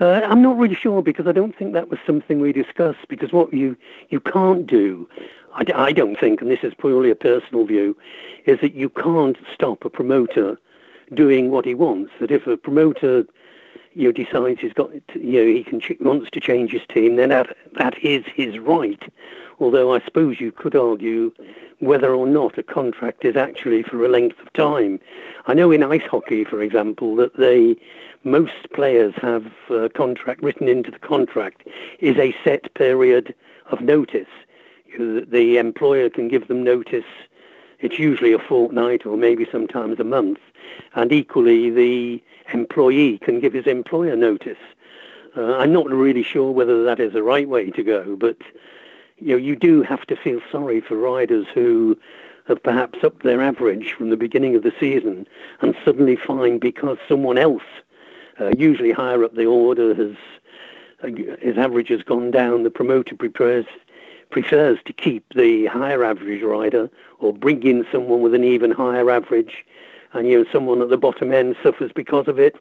[0.00, 3.06] Uh, I'm not really sure because I don't think that was something we discussed.
[3.08, 3.76] Because what you
[4.08, 5.06] you can't do,
[5.54, 7.96] I, I don't think, and this is purely a personal view,
[8.46, 10.58] is that you can't stop a promoter
[11.14, 12.12] doing what he wants.
[12.20, 13.24] That if a promoter
[13.94, 17.16] you know, decides he's got, you know, he can ch- wants to change his team,
[17.16, 19.02] then that that is his right.
[19.60, 21.32] Although I suppose you could argue
[21.80, 25.00] whether or not a contract is actually for a length of time.
[25.46, 27.76] I know in ice hockey, for example, that they
[28.24, 31.66] most players have a contract written into the contract
[31.98, 33.34] is a set period
[33.70, 34.28] of notice.
[34.86, 37.04] You know, the employer can give them notice.
[37.82, 40.38] It's usually a fortnight or maybe sometimes a month,
[40.94, 44.58] and equally the employee can give his employer notice.
[45.36, 48.36] Uh, I'm not really sure whether that is the right way to go, but
[49.18, 51.98] you know, you do have to feel sorry for riders who
[52.46, 55.26] have perhaps upped their average from the beginning of the season
[55.60, 57.62] and suddenly find because someone else,
[58.40, 60.16] uh, usually higher up the order, has
[61.02, 61.08] uh,
[61.40, 62.62] his average has gone down.
[62.62, 63.66] The promoter prefers
[64.32, 66.90] prefers to keep the higher average rider
[67.20, 69.64] or bring in someone with an even higher average
[70.14, 72.56] and you know someone at the bottom end suffers because of it.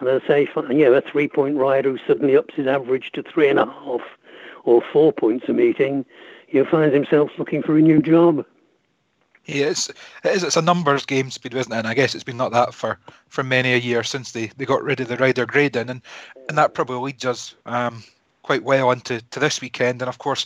[0.00, 3.48] And I say, you know, a three-point rider who suddenly ups his average to three
[3.48, 4.00] and a half
[4.62, 6.04] or four points a meeting,
[6.50, 8.46] you know, finds himself looking for a new job.
[9.46, 11.78] It's, it is, a numbers game, Speedway, isn't it?
[11.78, 14.66] And I guess it's been like that for, for many a year since they, they
[14.66, 15.88] got rid of the rider grading.
[15.88, 16.02] And,
[16.48, 18.04] and that probably leads us um,
[18.42, 20.02] quite well into to this weekend.
[20.02, 20.44] And of course,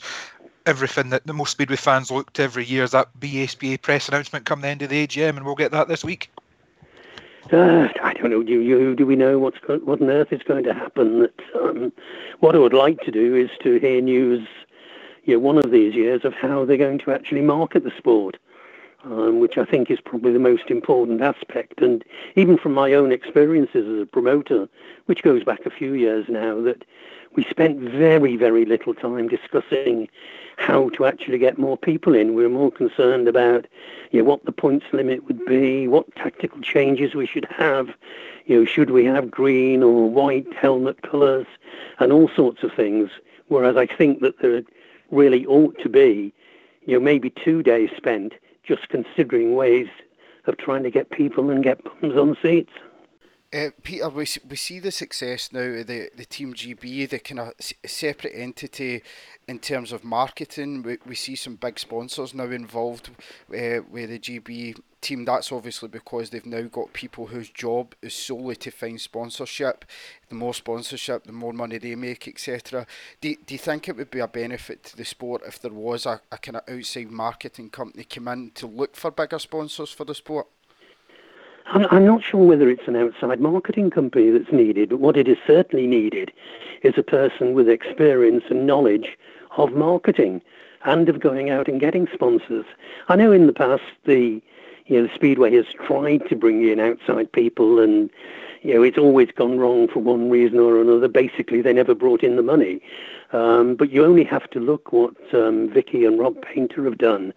[0.67, 4.45] everything that the most Speedway fans look to every year is that BSPA press announcement
[4.45, 6.31] come the end of the AGM, and we'll get that this week.
[7.51, 8.43] Uh, I don't know.
[8.43, 11.21] Do you do we know what's what on earth is going to happen?
[11.21, 11.93] That um,
[12.41, 14.47] what I would like to do is to hear news,
[15.25, 18.39] you know, one of these years of how they're going to actually market the sport,
[19.05, 21.83] um, which I think is probably the most important aspect.
[21.83, 22.05] And
[22.37, 24.69] even from my own experiences as a promoter,
[25.07, 26.85] which goes back a few years now, that
[27.35, 30.09] we spent very very little time discussing
[30.57, 32.35] how to actually get more people in.
[32.35, 33.67] We were more concerned about
[34.11, 37.89] you know, what the points limit would be, what tactical changes we should have,
[38.47, 41.47] you know, should we have green or white helmet colours,
[41.99, 43.11] and all sorts of things.
[43.49, 44.63] Whereas I think that there
[45.11, 46.33] really ought to be,
[46.87, 49.89] you know, maybe two days spent just considering ways
[50.47, 52.73] of trying to get people and get bums on seats.
[53.53, 57.39] Uh, Peter, we, we see the success now of the, the Team GB, the kind
[57.39, 57.53] of
[57.85, 59.03] separate entity
[59.47, 60.83] in terms of marketing.
[60.83, 63.11] We, we see some big sponsors now involved
[63.51, 65.27] uh, with the GB team.
[65.27, 69.85] That's obviously because they've now got people whose job is solely to find sponsorship.
[70.31, 72.87] The more sponsorship, the more money they make, etc.
[73.21, 76.07] Do, do you think it would be a benefit to the sport if there was
[76.07, 80.07] a, a kind of outside marketing company come in to look for bigger sponsors for
[80.07, 80.47] the sport?
[81.67, 85.39] I'm, not sure whether it's an outside marketing company that's needed, but what it is
[85.47, 86.33] certainly needed
[86.83, 89.17] is a person with experience and knowledge
[89.57, 90.43] of marketing
[90.85, 92.67] and of going out and getting sponsors.
[93.09, 94.43] I know in the past the
[94.87, 98.11] you know Speedway has tried to bring in outside people and
[98.63, 101.09] you know it's always gone wrong for one reason or another.
[101.09, 102.81] Basically, they never brought in the money.
[103.33, 107.33] Um, but you only have to look what um, Vicky and Rob Painter have done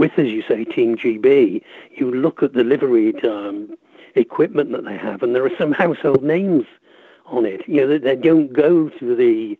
[0.00, 3.76] with, as you say, Team GB, you look at the liveried um,
[4.14, 6.64] equipment that they have, and there are some household names
[7.26, 7.68] on it.
[7.68, 9.58] You know, they, they don't go to the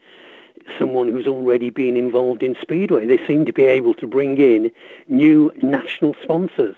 [0.78, 3.06] someone who's already been involved in Speedway.
[3.06, 4.70] They seem to be able to bring in
[5.08, 6.76] new national sponsors.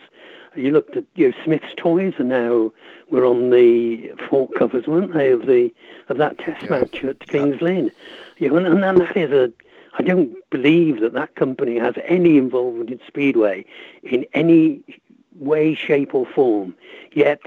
[0.57, 2.73] You looked at you know, Smyths Toys, and now
[3.11, 5.73] we're on the fork covers, weren't they, of the
[6.09, 7.93] of that test match at Kings Lynn?
[8.39, 9.53] You know, and, and that is a
[9.99, 13.65] I don't believe that that company has any involvement in Speedway
[14.03, 14.83] in any
[15.37, 16.75] way, shape, or form.
[17.13, 17.41] Yet,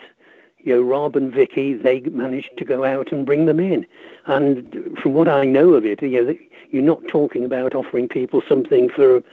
[0.59, 3.85] you know, Rob and Vicky, they managed to go out and bring them in.
[4.25, 6.35] And from what I know of it, you know,
[6.71, 9.23] you're not talking about offering people something for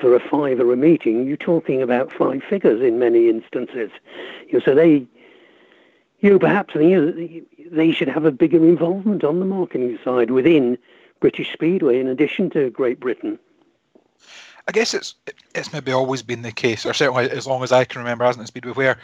[0.00, 1.26] for a fiver a meeting.
[1.26, 3.90] You're talking about five figures in many instances.
[4.48, 5.06] You know, so they,
[6.20, 10.30] you know, perhaps you know, they should have a bigger involvement on the marketing side
[10.30, 10.78] within
[11.20, 13.38] British Speedway in addition to Great Britain.
[14.68, 15.14] I guess it's
[15.54, 18.44] it's maybe always been the case, or certainly as long as I can remember, hasn't
[18.44, 18.98] it, Speedway, where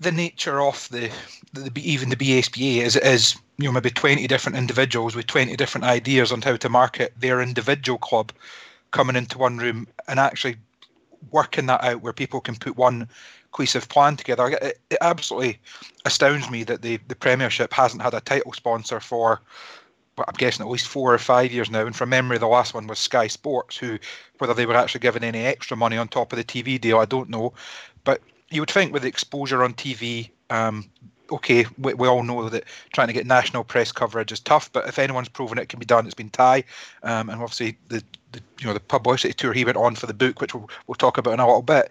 [0.00, 1.10] the nature of the,
[1.52, 5.84] the, even the BSPA is is you know maybe 20 different individuals with 20 different
[5.84, 8.32] ideas on how to market their individual club
[8.90, 10.56] coming into one room and actually
[11.30, 13.08] working that out where people can put one
[13.52, 14.48] cohesive plan together.
[14.48, 15.58] It, it absolutely
[16.04, 19.40] astounds me that the, the Premiership hasn't had a title sponsor for
[20.18, 21.86] I'm guessing at least four or five years now.
[21.86, 23.98] And from memory, the last one was Sky Sports, who
[24.38, 27.04] whether they were actually given any extra money on top of the TV deal, I
[27.04, 27.52] don't know.
[28.04, 30.88] But you would think with the exposure on TV, um,
[31.30, 34.72] okay, we, we, all know that trying to get national press coverage is tough.
[34.72, 36.64] But if anyone's proven it can be done, it's been Tai,
[37.02, 40.14] um, and obviously the, the you know the publicity tour he went on for the
[40.14, 41.90] book, which we'll, we'll talk about in a little bit.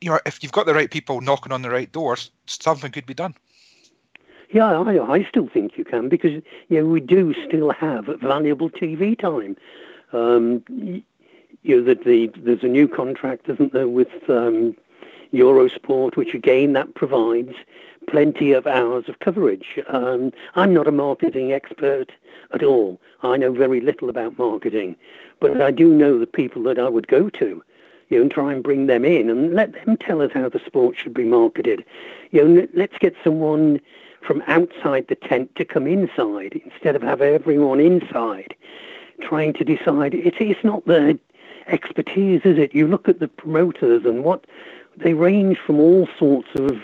[0.00, 3.06] You know, if you've got the right people knocking on the right doors, something could
[3.06, 3.34] be done.
[4.50, 9.18] Yeah, I, I still think you can because know we do still have valuable TV
[9.18, 9.56] time.
[10.12, 10.64] Um,
[11.62, 14.76] you know that the there's a new contract, isn't there, with um,
[15.32, 17.54] Eurosport, which again that provides
[18.08, 19.78] plenty of hours of coverage.
[19.86, 22.10] Um, I'm not a marketing expert
[22.52, 23.00] at all.
[23.22, 24.96] I know very little about marketing,
[25.38, 27.62] but I do know the people that I would go to
[28.08, 30.60] you know, and try and bring them in and let them tell us how the
[30.66, 31.84] sport should be marketed.
[32.32, 33.80] You know, let's get someone
[34.22, 38.54] from outside the tent to come inside instead of have everyone inside
[39.20, 40.14] trying to decide.
[40.14, 41.14] It, it's not their
[41.66, 42.74] expertise, is it?
[42.74, 44.46] You look at the promoters and what
[44.96, 46.78] they range from all sorts of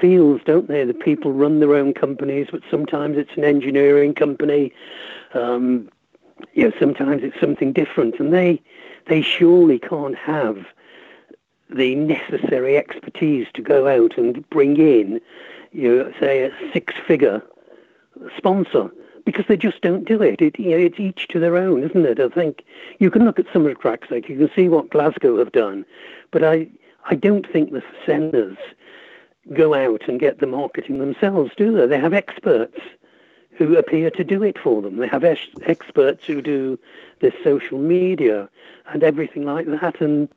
[0.00, 0.84] fields, don't they?
[0.84, 4.72] The people run their own companies, but sometimes it's an engineering company.
[5.34, 5.88] Um,
[6.54, 8.62] you know, sometimes it's something different, and they
[9.06, 10.66] they surely can't have
[11.68, 15.20] the necessary expertise to go out and bring in
[15.72, 17.42] you say a six-figure
[18.36, 18.90] sponsor
[19.24, 20.40] because they just don't do it.
[20.40, 22.20] it you know, it's each to their own, isn't it?
[22.20, 22.64] I think
[22.98, 25.52] you can look at some of the cracks, like you can see what Glasgow have
[25.52, 25.84] done,
[26.30, 26.68] but I
[27.06, 28.58] I don't think the senders
[29.54, 31.86] go out and get the marketing themselves, do they?
[31.86, 32.78] They have experts
[33.52, 34.96] who appear to do it for them.
[34.96, 36.78] They have ex- experts who do
[37.20, 38.48] the social media
[38.92, 40.28] and everything like that, and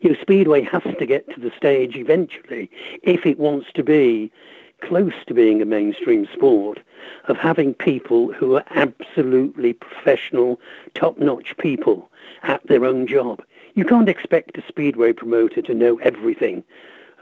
[0.00, 2.70] you know, Speedway has to get to the stage eventually,
[3.02, 4.30] if it wants to be
[4.82, 6.78] close to being a mainstream sport,
[7.26, 10.60] of having people who are absolutely professional,
[10.94, 12.10] top-notch people
[12.42, 13.42] at their own job.
[13.74, 16.64] You can't expect a Speedway promoter to know everything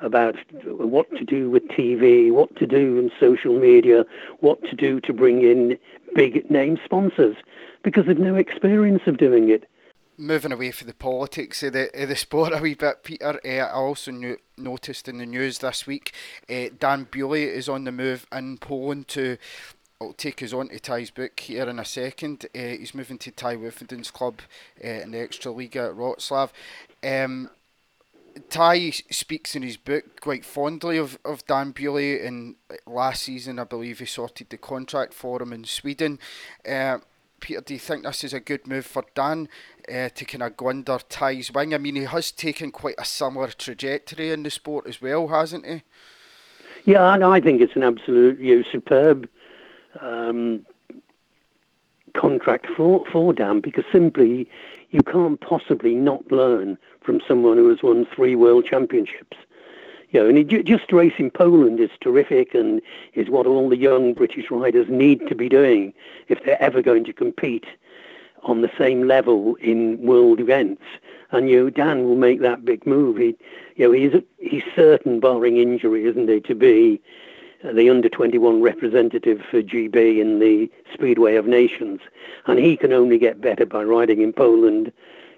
[0.02, 4.04] about what to do with TV, what to do in social media,
[4.40, 5.78] what to do to bring in
[6.14, 7.36] big name sponsors,
[7.82, 9.68] because they've no experience of doing it
[10.18, 13.48] moving away from the politics of the, of the sport a wee bit, Peter, uh,
[13.48, 16.12] I also knew, noticed in the news this week
[16.48, 19.36] uh, Dan Bewley is on the move in Poland to.
[19.98, 22.44] I'll take us on to Tai's book here in a second.
[22.54, 24.40] Uh, he's moving to Tai Woffinden's club
[24.78, 26.50] in the Extra League at Wroclaw.
[27.02, 27.48] Um,
[28.50, 33.64] Tai speaks in his book quite fondly of, of Dan Bewley, and last season I
[33.64, 36.18] believe he sorted the contract for him in Sweden.
[37.40, 39.48] Peter, do you think this is a good move for Dan
[39.92, 41.74] uh, to kind of go under Tai's wing?
[41.74, 45.66] I mean, he has taken quite a similar trajectory in the sport as well, hasn't
[45.66, 45.82] he?
[46.84, 49.28] Yeah, and I think it's an absolute you know, superb
[50.00, 50.64] um,
[52.14, 54.48] contract for, for Dan because simply
[54.90, 59.36] you can't possibly not learn from someone who has won three world championships.
[60.10, 62.80] You know, and just racing Poland is terrific and
[63.14, 65.92] is what all the young British riders need to be doing
[66.28, 67.66] if they're ever going to compete
[68.44, 70.82] on the same level in world events.
[71.32, 73.16] And you know, Dan will make that big move.
[73.16, 73.36] He,
[73.74, 77.00] you know, he's he's certain, barring injury, isn't he, to be
[77.64, 82.00] uh, the under 21 representative for GB in the Speedway of Nations,
[82.46, 84.92] and he can only get better by riding in Poland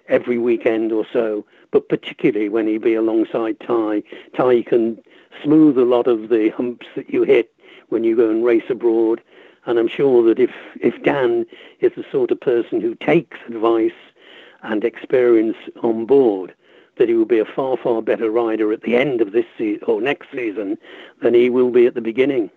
[0.08, 4.02] every weekend or so but particularly when he'd be alongside Tai.
[4.36, 4.98] Tai can
[5.42, 7.52] smooth a lot of the humps that you hit
[7.88, 9.20] when you go and race abroad.
[9.66, 11.44] And I'm sure that if, if Dan
[11.80, 13.92] is the sort of person who takes advice
[14.62, 16.54] and experience on board,
[16.96, 19.46] that he will be a far, far better rider at the end of this
[19.86, 20.78] or next season
[21.22, 22.50] than he will be at the beginning.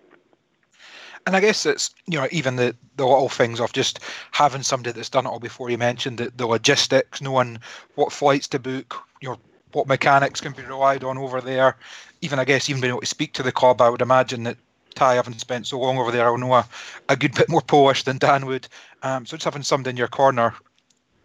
[1.26, 4.00] And I guess it's you know even the the little things of just
[4.32, 5.70] having somebody that's done it all before.
[5.70, 7.58] You mentioned the, the logistics, knowing
[7.94, 9.38] what flights to book, you know
[9.72, 11.76] what mechanics can be relied on over there.
[12.20, 14.58] Even I guess even being able to speak to the club, I would imagine that
[14.94, 16.68] Tai, having spent so long over there, I'll know a,
[17.08, 18.68] a good bit more Polish than Dan would.
[19.02, 20.54] Um, so just having somebody in your corner,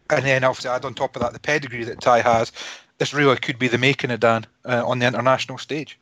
[0.09, 2.51] and then obviously add on top of that the pedigree that Tai has,
[2.97, 5.99] this really could be the making of Dan uh, on the international stage.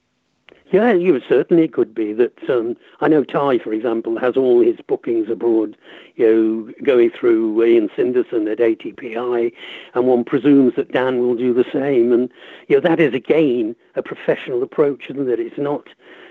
[0.71, 2.49] Yeah, you certainly could be that.
[2.49, 5.77] Um, I know Tai, for example, has all his bookings abroad,
[6.15, 9.53] you know, going through Ian Cinderson at ATPI,
[9.93, 12.11] and one presumes that Dan will do the same.
[12.11, 12.31] And
[12.67, 15.39] you know, that is again a professional approach, isn't it?
[15.39, 15.87] It's not,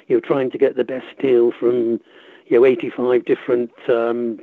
[0.09, 2.01] you know, trying to get the best deal from,
[2.49, 4.41] you know, 85 different um,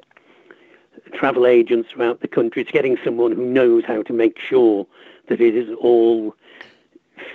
[1.14, 2.62] travel agents throughout the country.
[2.62, 4.88] It's getting someone who knows how to make sure
[5.28, 6.34] that it is all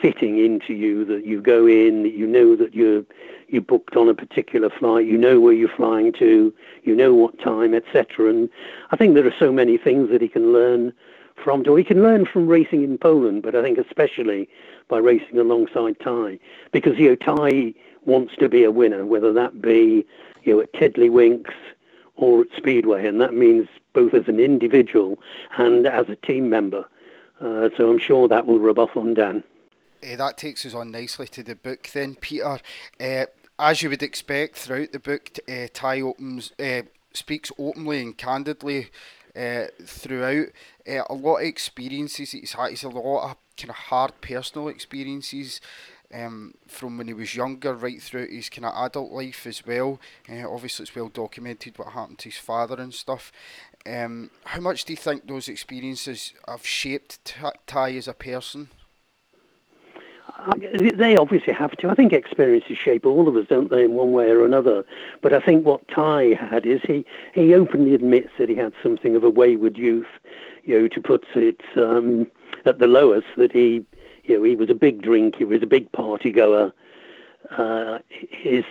[0.01, 3.05] fitting into you that you go in that you know that you're
[3.49, 6.53] you booked on a particular flight you know where you're flying to
[6.85, 8.49] you know what time etc and
[8.91, 10.93] i think there are so many things that he can learn
[11.43, 14.49] from or he can learn from racing in poland but i think especially
[14.89, 16.39] by racing alongside Tai
[16.73, 20.05] because you know Tai wants to be a winner whether that be
[20.45, 21.53] you know at tiddlywinks
[22.17, 23.07] or at speedway.
[23.07, 25.19] And that means both as an individual
[25.59, 26.87] and as a team member.
[27.41, 29.45] Uh, so i'm sure that will rub off on dan
[30.07, 32.61] uh, that takes us on nicely to the book then, Peter.
[33.01, 33.27] Uh,
[33.59, 36.53] as you would expect throughout the book, uh, Tai opens,
[37.13, 38.91] speaks openly and candidly
[39.83, 40.47] throughout.
[40.87, 45.61] A lot of experiences he's had, he's a lot of kind of hard personal experiences.
[46.15, 49.99] Um, from when he was younger right through his kind of adult life as well.
[50.31, 53.33] Uh, obviously, it's well documented what happened to his father and stuff.
[53.85, 57.35] Um, how much do you think those experiences have shaped
[57.67, 58.69] Tai as a person?
[60.95, 61.89] They obviously have to.
[61.89, 64.85] I think experiences shape all of us, don't they, in one way or another.
[65.21, 69.17] But I think what Tai had is he, he openly admits that he had something
[69.17, 70.07] of a wayward youth,
[70.65, 72.27] you know, to put it um,
[72.65, 73.85] at the lowest, that he,
[74.25, 76.73] you know, he was a big drinker, he was a big party goer.
[77.51, 78.65] Uh, his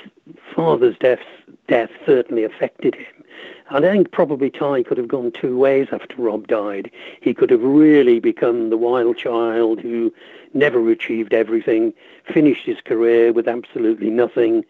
[0.54, 1.24] father's death,
[1.68, 3.24] death certainly affected him.
[3.70, 6.91] And I think probably Tai could have gone two ways after Rob died.
[7.22, 10.13] He could have really become the wild child who
[10.56, 11.94] never achieved everything,
[12.34, 14.65] finished his career with absolutely nothing.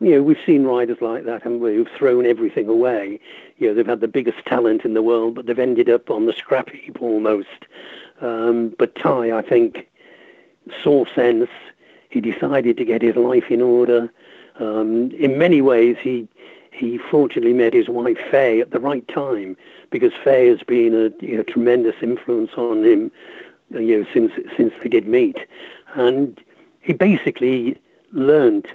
[0.00, 3.20] You know, we've seen riders like that, haven't we, who've thrown everything away.
[3.58, 6.26] You know, they've had the biggest talent in the world, but they've ended up on
[6.26, 7.48] the scrap heap almost.
[8.20, 9.88] Um, but Tai, I think,
[10.82, 11.50] saw sense.
[12.10, 14.12] He decided to get his life in order.
[14.60, 16.28] Um, in many ways, he
[16.70, 19.56] he fortunately met his wife Faye at the right time
[19.90, 23.12] because Faye has been a you know, tremendous influence on him
[23.70, 25.38] you know since since they did meet,
[25.94, 26.40] and
[26.80, 27.78] he basically
[28.12, 28.66] learned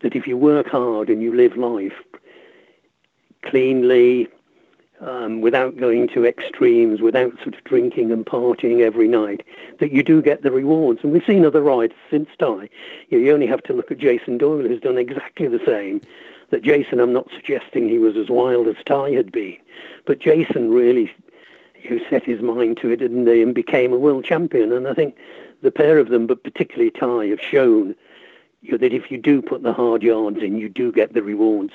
[0.00, 2.02] that if you work hard and you live life
[3.42, 4.28] cleanly,
[5.00, 9.44] um, without going to extremes, without sort of drinking and partying every night,
[9.78, 11.00] that you do get the rewards.
[11.02, 12.28] And we've seen other riders since
[13.18, 16.00] know, you only have to look at Jason Doyle, who's done exactly the same.
[16.50, 19.56] That Jason, I'm not suggesting he was as wild as Tai had been,
[20.04, 21.12] but Jason really
[21.88, 24.72] who set his mind to it, didn't he, and became a world champion.
[24.72, 25.16] And I think
[25.62, 27.94] the pair of them, but particularly Tai, have shown
[28.62, 31.22] you know, that if you do put the hard yards in, you do get the
[31.22, 31.72] rewards.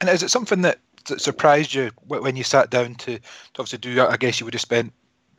[0.00, 0.78] And is it something that,
[1.08, 3.22] that surprised you when you sat down to, to
[3.58, 4.00] obviously do?
[4.00, 4.92] I guess you would have spent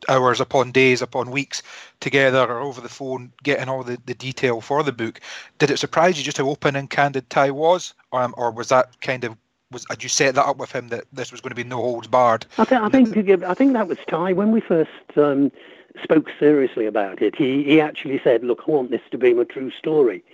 [0.08, 1.62] hours upon days upon weeks
[2.00, 5.20] together or over the phone getting all the, the detail for the book.
[5.58, 7.94] Did it surprise you just how open and candid Tai was?
[8.12, 9.36] Um, or was that kind of
[9.70, 11.76] was had you set that up with him that this was going to be no
[11.76, 12.46] holds barred?
[12.56, 15.52] I, th- I think I think that was Tai when we first um,
[16.02, 17.34] spoke seriously about it.
[17.36, 20.24] He he actually said, "Look, I want this to be my true story.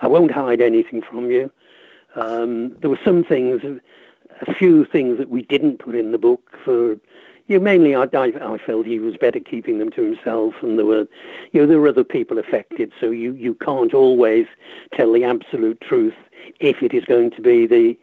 [0.00, 1.50] I won't hide anything from you."
[2.16, 3.62] Um, there were some things,
[4.46, 6.98] a few things that we didn't put in the book for
[7.46, 10.78] you know, mainly I, I, I felt he was better keeping them to himself, and
[10.78, 11.06] there were,
[11.52, 12.92] you know, there were other people affected.
[13.00, 14.46] So you, you can't always
[14.94, 16.14] tell the absolute truth
[16.60, 17.96] if it is going to be the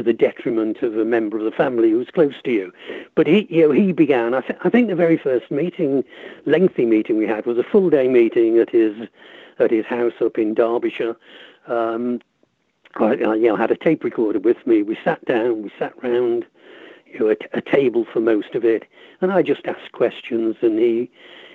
[0.00, 2.72] to the detriment of a member of the family who's close to you.
[3.14, 4.32] But he, you know, he began.
[4.32, 6.02] I, th- I think the very first meeting,
[6.46, 8.96] lengthy meeting we had, was a full day meeting at his
[9.58, 11.14] at his house up in Derbyshire.
[11.66, 12.22] Um,
[12.94, 14.82] I, I you know, had a tape recorder with me.
[14.82, 15.62] We sat down.
[15.62, 16.46] We sat round
[17.04, 18.84] you know, a, a table for most of it,
[19.20, 21.10] and I just asked questions, and he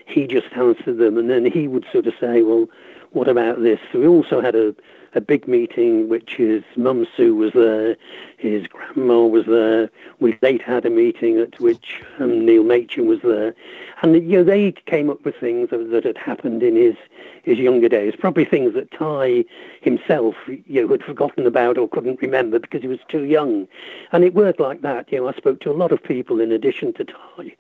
[0.05, 2.67] he just answered them, and then he would sort of say, well,
[3.09, 3.80] what about this?
[3.91, 4.76] So we also had a
[5.16, 7.95] a big meeting, which his mum Sue was there,
[8.38, 9.89] his grandma was there.
[10.20, 13.55] We later had a meeting at which um, Neil Machin was there,
[14.01, 16.95] and you know they came up with things that, that had happened in his
[17.43, 19.45] his younger days, probably things that Tai
[19.82, 23.68] himself you know had forgotten about or couldn't remember because he was too young,
[24.11, 25.11] and it worked like that.
[25.11, 27.55] You know, I spoke to a lot of people in addition to Tai.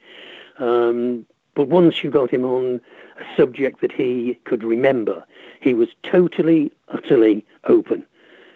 [0.57, 1.25] Um,
[1.55, 2.81] but once you got him on
[3.19, 5.25] a subject that he could remember,
[5.61, 8.05] he was totally, utterly open.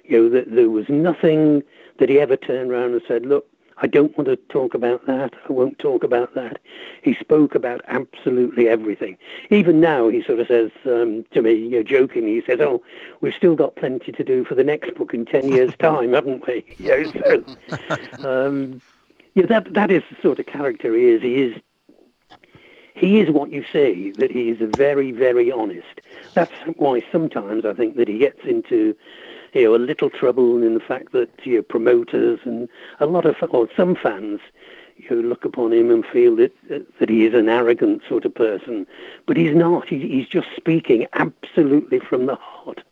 [0.04, 1.64] You know, that there was nothing
[2.00, 3.46] that he ever turned around and said, look,
[3.82, 5.34] I don't want to talk about that.
[5.48, 6.60] I won't talk about that.
[7.02, 9.18] He spoke about absolutely everything.
[9.52, 12.84] Even now, he sort of says um, to me, you know, joking, he says, "Oh,
[13.22, 16.46] we've still got plenty to do for the next book in ten years' time, haven't
[16.46, 17.44] we?" You know,
[18.20, 18.82] so, um,
[19.36, 21.22] yeah, that that is the sort of character he is.
[21.22, 21.62] He is
[22.96, 26.02] he is what you see, that he is very, very honest.
[26.34, 28.96] That's why sometimes I think that he gets into
[29.54, 32.70] you know, a little trouble in the fact that you know, promoters and
[33.00, 34.40] a lot of, or some fans,
[34.98, 36.54] you know, look upon him and feel that
[37.00, 38.86] that he is an arrogant sort of person,
[39.26, 39.88] but he's not.
[39.88, 42.84] He, he's just speaking absolutely from the heart.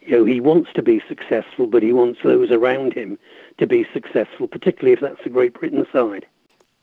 [0.00, 3.18] You know, he wants to be successful, but he wants those around him
[3.58, 6.26] to be successful, particularly if that's the Great Britain side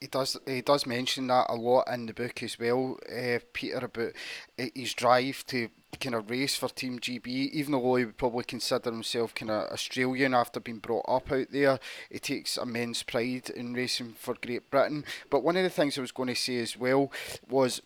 [0.01, 3.85] he does he does mention that a lot in the book as well, uh, Peter,
[3.85, 4.11] about
[4.57, 7.27] his drive to kind of race for Team GB.
[7.27, 11.51] Even though he would probably consider himself kind of Australian after being brought up out
[11.51, 11.79] there,
[12.09, 15.05] he takes immense pride in racing for Great Britain.
[15.29, 17.11] But one of the things I was going to say as well
[17.47, 17.81] was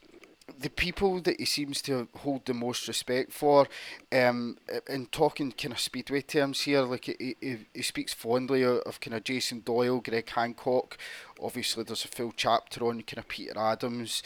[0.59, 3.67] the people that he seems to hold the most respect for,
[4.11, 8.99] um, in talking kind of speedway terms here, like he, he, he speaks fondly of,
[8.99, 10.97] kind of Jason Doyle, Greg Hancock.
[11.41, 14.21] Obviously, there's a full chapter on kind of Peter Adams,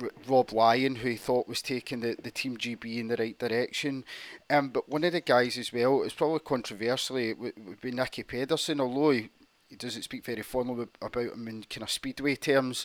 [0.00, 3.38] R- Rob Lyon, who he thought was taking the, the Team GB in the right
[3.38, 4.04] direction.
[4.50, 8.80] Um, but one of the guys as well, it's probably controversially, would be Nicki Pedersen,
[8.80, 9.30] although he,
[9.72, 12.84] he doesn't speak very fondly about him in kind of speedway terms.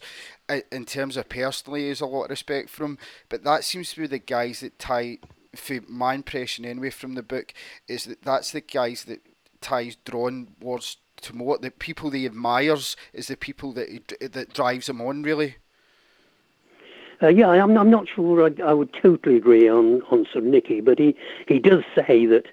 [0.72, 2.98] In terms of personally, has a lot of respect for him.
[3.28, 5.18] But that seems to be the guys that Tai,
[5.54, 7.54] for my impression anyway from the book,
[7.90, 9.20] is that that's the guys that
[9.60, 14.54] Tai's drawn towards to what the people he admires is the people that he, that
[14.54, 15.56] drives him on really.
[17.22, 20.80] Uh, yeah, I'm, I'm not sure I, I would totally agree on, on Sir Nicki,
[20.80, 21.18] but he,
[21.48, 22.46] he does say that,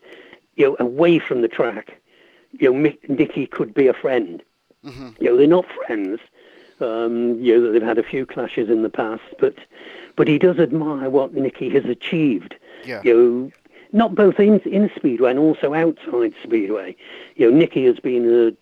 [0.56, 2.00] you know, away from the track,
[2.58, 4.42] you know, Nicki could be a friend.
[4.84, 5.10] Mm-hmm.
[5.18, 6.20] You know, they're not friends.
[6.80, 9.54] Um, you know, they've had a few clashes in the past, but
[10.16, 12.54] but he does admire what Nicki has achieved.
[12.84, 13.00] Yeah.
[13.04, 13.50] You know,
[13.92, 16.96] not both in in Speedway and also outside Speedway.
[17.36, 18.52] You know, Nicki has been a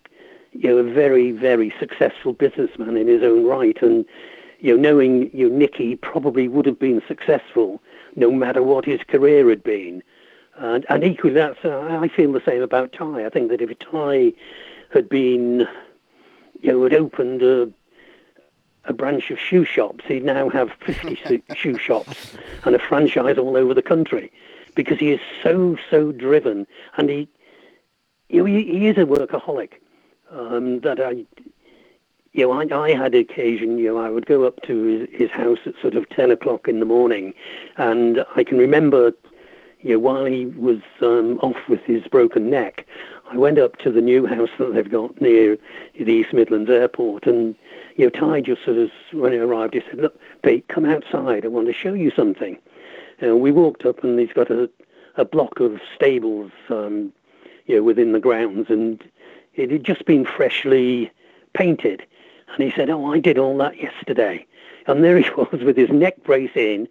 [0.55, 4.05] you know a very very successful businessman in his own right, and
[4.59, 7.81] you know, knowing you know, Nicki probably would have been successful
[8.15, 10.01] no matter what his career had been.
[10.57, 13.25] And, and equally, that's uh, I feel the same about Tai.
[13.25, 14.33] I think that if Tai
[14.93, 15.67] had been,
[16.61, 17.71] you know, had opened a,
[18.85, 23.57] a branch of shoe shops, he'd now have 50 shoe shops and a franchise all
[23.57, 24.31] over the country,
[24.75, 27.27] because he is so so driven, and he,
[28.29, 29.73] you know, he, he is a workaholic.
[30.31, 31.25] Um, that I,
[32.31, 35.31] you know, I, I had occasion, you know, I would go up to his, his
[35.31, 37.35] house at sort of 10 o'clock in the morning,
[37.77, 39.13] and I can remember
[39.83, 42.87] you know, while he was um, off with his broken neck,
[43.29, 45.57] I went up to the new house that they've got near
[45.99, 47.53] the East Midlands Airport, and
[47.95, 51.43] you know, Tai just sort of when he arrived, he said, "Look, Pete, come outside.
[51.43, 52.57] I want to show you something."
[53.19, 54.69] And we walked up, and he's got a
[55.15, 57.13] a block of stables, um,
[57.67, 59.03] you know, within the grounds, and
[59.55, 61.11] it had just been freshly
[61.53, 62.03] painted.
[62.53, 64.45] And he said, "Oh, I did all that yesterday."
[64.87, 66.87] And there he was with his neck brace in,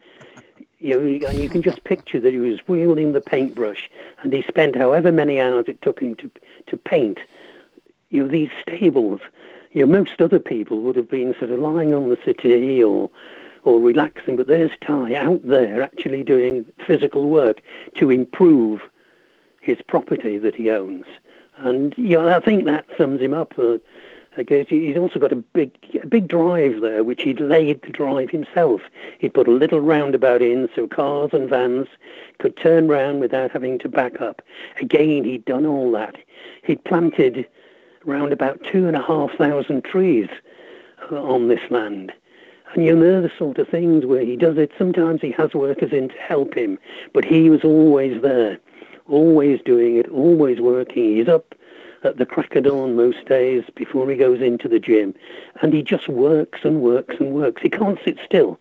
[0.83, 3.89] you know, and you can just picture that he was wielding the paintbrush,
[4.23, 6.31] and he spent however many hours it took him to
[6.67, 7.19] to paint.
[8.11, 9.21] You know, these stables.
[9.73, 13.11] You know, most other people would have been sort of lying on the city or
[13.65, 17.63] or relaxing, but there's Tai out there actually doing physical work
[17.97, 18.81] to improve
[19.61, 21.07] his property that he owns.
[21.59, 23.57] And you know, I think that sums him up.
[23.57, 23.79] Uh,
[24.39, 25.73] Okay, he's also got a big,
[26.03, 28.81] a big drive there, which he'd laid the drive himself.
[29.19, 31.87] He'd put a little roundabout in so cars and vans
[32.39, 34.41] could turn round without having to back up.
[34.81, 36.17] Again, he'd done all that.
[36.65, 37.47] He'd planted
[38.07, 40.29] round about two and a half thousand trees
[41.11, 42.11] uh, on this land.
[42.75, 44.73] And you know, the sort of things where he does it.
[44.79, 46.79] Sometimes he has workers in to help him,
[47.13, 48.59] but he was always there,
[49.07, 51.17] always doing it, always working.
[51.17, 51.55] He's up
[52.05, 55.15] at the crack of dawn most days before he goes into the gym.
[55.61, 57.63] And he just works and works and works.
[57.63, 58.59] He can't sit still.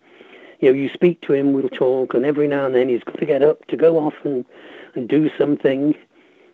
[0.60, 3.18] You know, you speak to him, we'll talk, and every now and then he's got
[3.18, 4.46] to get up to go off and,
[4.94, 5.96] and do something.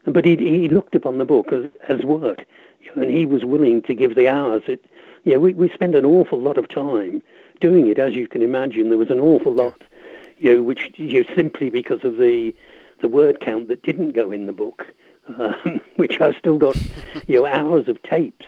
[0.05, 2.45] But he, he looked upon the book as, as work,
[2.95, 4.63] and he was willing to give the hours.
[4.67, 4.85] It,
[5.25, 7.21] you know, we, we spend an awful lot of time
[7.59, 8.87] doing it, as you can imagine.
[8.87, 9.83] There was an awful lot,
[10.37, 12.55] you know, which you know, simply because of the
[13.01, 14.87] the word count that didn't go in the book
[15.37, 16.75] um, which I've still got,
[17.27, 18.45] you know, hours of tapes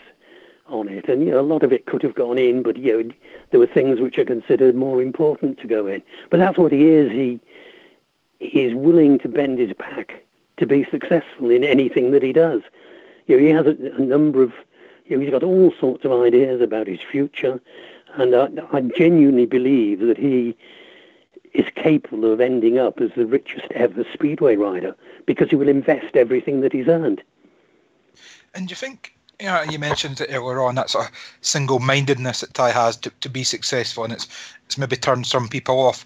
[0.67, 3.03] on it, and you know, a lot of it could have gone in, but you
[3.03, 3.09] know,
[3.51, 6.03] there were things which are considered more important to go in.
[6.29, 7.11] But that's what he is.
[7.11, 7.39] He
[8.39, 10.23] he is willing to bend his back
[10.57, 12.61] to be successful in anything that he does.
[13.27, 14.53] You know, he has a, a number of
[15.05, 17.59] You know, he's got all sorts of ideas about his future,
[18.15, 20.55] and I, I genuinely believe that he
[21.53, 24.95] is capable of ending up as the richest ever speedway rider
[25.25, 27.21] because he will invest everything that he's earned.
[28.53, 32.41] And do you think, you know, you mentioned it earlier on that sort of single-mindedness
[32.41, 34.27] that Tai has to, to be successful, and it's
[34.65, 36.05] it's maybe turned some people off.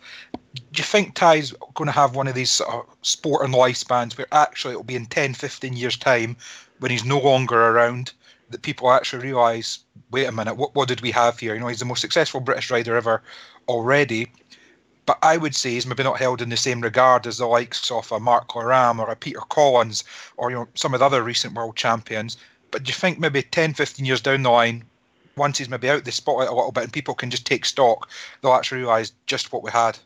[0.56, 4.18] Do you think Tai's going to have one of these sort of sport and lifespans
[4.18, 6.38] where actually it'll be in 10, 15 years' time
[6.80, 8.14] when he's no longer around
[8.52, 9.80] that people actually realise,
[10.12, 11.54] wait a minute, what, what did we have here?
[11.56, 13.22] You know, he's the most successful British rider ever
[13.68, 14.32] already,
[15.06, 17.91] but I would say he's maybe not held in the same regard as the likes
[17.91, 20.04] of a Mark Loram or a Peter Collins
[20.38, 22.38] or you know some of the other recent world champions.
[22.72, 24.84] But do you think maybe 10, 15 years down the line,
[25.36, 28.10] once he's maybe out the spotlight a little bit and people can just take stock,
[28.41, 29.99] they'll actually realise just what we had?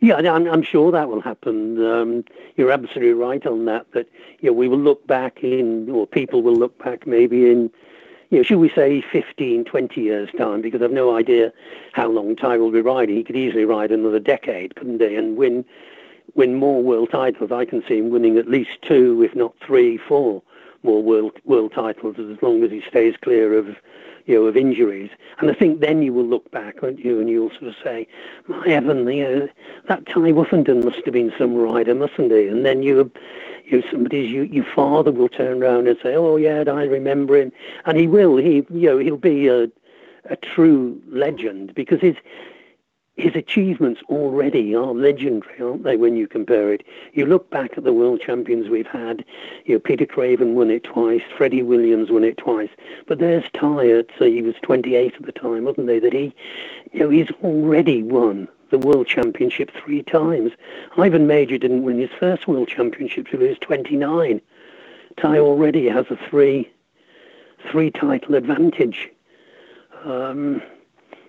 [0.00, 1.84] Yeah, I'm, I'm sure that will happen.
[1.84, 2.24] Um,
[2.56, 3.90] you're absolutely right on that.
[3.92, 4.06] That
[4.40, 7.70] you know, we will look back in, or people will look back maybe in
[8.30, 11.52] you know, should we say 15, 20 years' time, because I've no idea
[11.92, 13.16] how long Tai will be riding.
[13.16, 15.64] He could easily ride another decade, couldn't he, and win
[16.34, 17.52] win more world titles.
[17.52, 20.42] I can see him winning at least two, if not three, four
[20.82, 23.76] more world world titles as long as he stays clear of
[24.26, 25.10] you know of injuries.
[25.38, 28.06] And I think then you will look back, won't you, and you'll sort of say,
[28.46, 29.48] "My heaven, you know,
[29.88, 33.10] that Tai Woffinden must have been some rider, mustn't he?" And then you
[33.64, 37.36] you know, somebody's you, your father will turn around and say, "Oh yeah, I remember
[37.36, 37.52] him,"
[37.86, 38.36] and he will.
[38.36, 39.68] He you know he'll be a
[40.30, 42.16] a true legend because his
[43.16, 45.96] his achievements already are legendary, aren't they?
[45.96, 49.24] When you compare it, you look back at the world champions we've had.
[49.66, 52.70] You know, Peter Craven won it twice, Freddie Williams won it twice,
[53.06, 56.00] but there's Tai at so he was 28 at the time, wasn't he?
[56.00, 56.34] That he,
[56.92, 60.50] you know, he's already won the World Championship three times.
[60.96, 64.40] Ivan Mauger didn't win his first World Championship till he was 29.
[65.16, 66.68] Tai already has a three
[67.70, 69.10] three title advantage.
[70.04, 70.60] Um,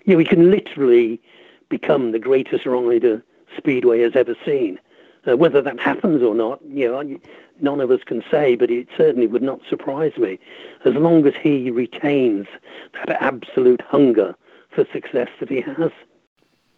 [0.06, 1.22] you know, he can literally
[1.70, 3.24] become the greatest rider
[3.56, 4.80] Speedway has ever seen.
[5.28, 7.20] Uh, whether that happens or not, you know,
[7.62, 10.40] none of us can say, but it certainly would not surprise me,
[10.84, 12.48] as long as he retains
[12.94, 14.36] that absolute hunger
[14.72, 15.92] for success that he has.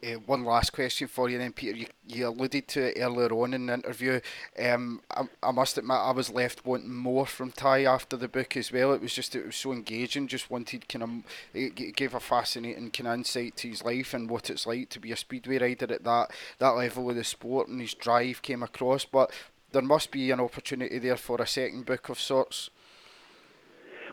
[0.03, 1.75] Uh, one last question for you then, Peter.
[1.75, 4.19] You, you alluded to it earlier on in the interview.
[4.63, 8.55] Um, I, I must admit, I was left wanting more from Tai after the book
[8.55, 8.93] as well.
[8.93, 10.27] It was just, it was so engaging.
[10.27, 11.09] Just wanted kind of,
[11.53, 14.99] it gave a fascinating kind of insight to his life and what it's like to
[14.99, 18.61] be a speedway rider at that that level of the sport, and his drive came
[18.61, 19.03] across.
[19.03, 19.31] But
[19.71, 22.69] there must be an opportunity there for a second book of sorts.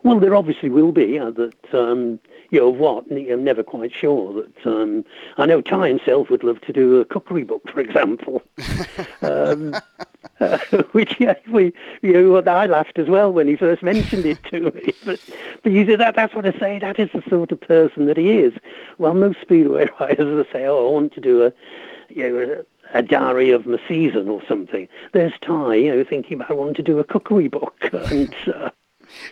[0.03, 1.75] Well, there obviously will be uh, that.
[1.75, 2.21] Um,
[2.55, 3.05] you know what?
[3.11, 4.67] I'm never quite sure that.
[4.67, 5.05] Um,
[5.39, 8.43] I know Tai himself would love to do a cookery book, for example,
[9.23, 9.75] um,
[10.39, 10.59] uh,
[10.93, 14.71] which yeah, we, you know, I laughed as well when he first mentioned it to
[14.71, 14.95] me.
[15.05, 15.21] But,
[15.65, 16.79] but you see, that that's what I say.
[16.79, 18.55] That is the sort of person that he is.
[18.99, 21.53] Well, most speedway riders say, "Oh, I want to do a,
[22.09, 24.87] you know." A, a diary of my season or something.
[25.13, 28.71] There's Tai, you know, thinking about wanting to do a cookery book, and uh,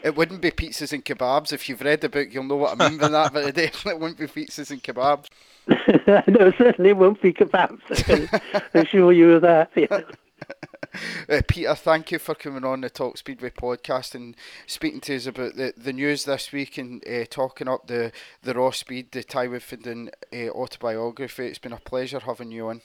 [0.03, 1.53] it wouldn't be pizzas and kebabs.
[1.53, 4.01] If you've read the book, you'll know what I mean by that, but it definitely
[4.01, 5.29] wouldn't be pizzas and kebabs.
[6.29, 7.81] no, certainly won't be kebabs.
[8.75, 9.71] I assure you of that.
[9.77, 10.03] Yeah.
[11.29, 15.27] Uh, Peter, thank you for coming on the Talk Speedway podcast and speaking to us
[15.27, 18.13] about the, the news this week and uh, talking up the,
[18.43, 21.47] the Raw Speed, the Tai Woffinden uh, autobiography.
[21.47, 22.83] It's been a pleasure having you on.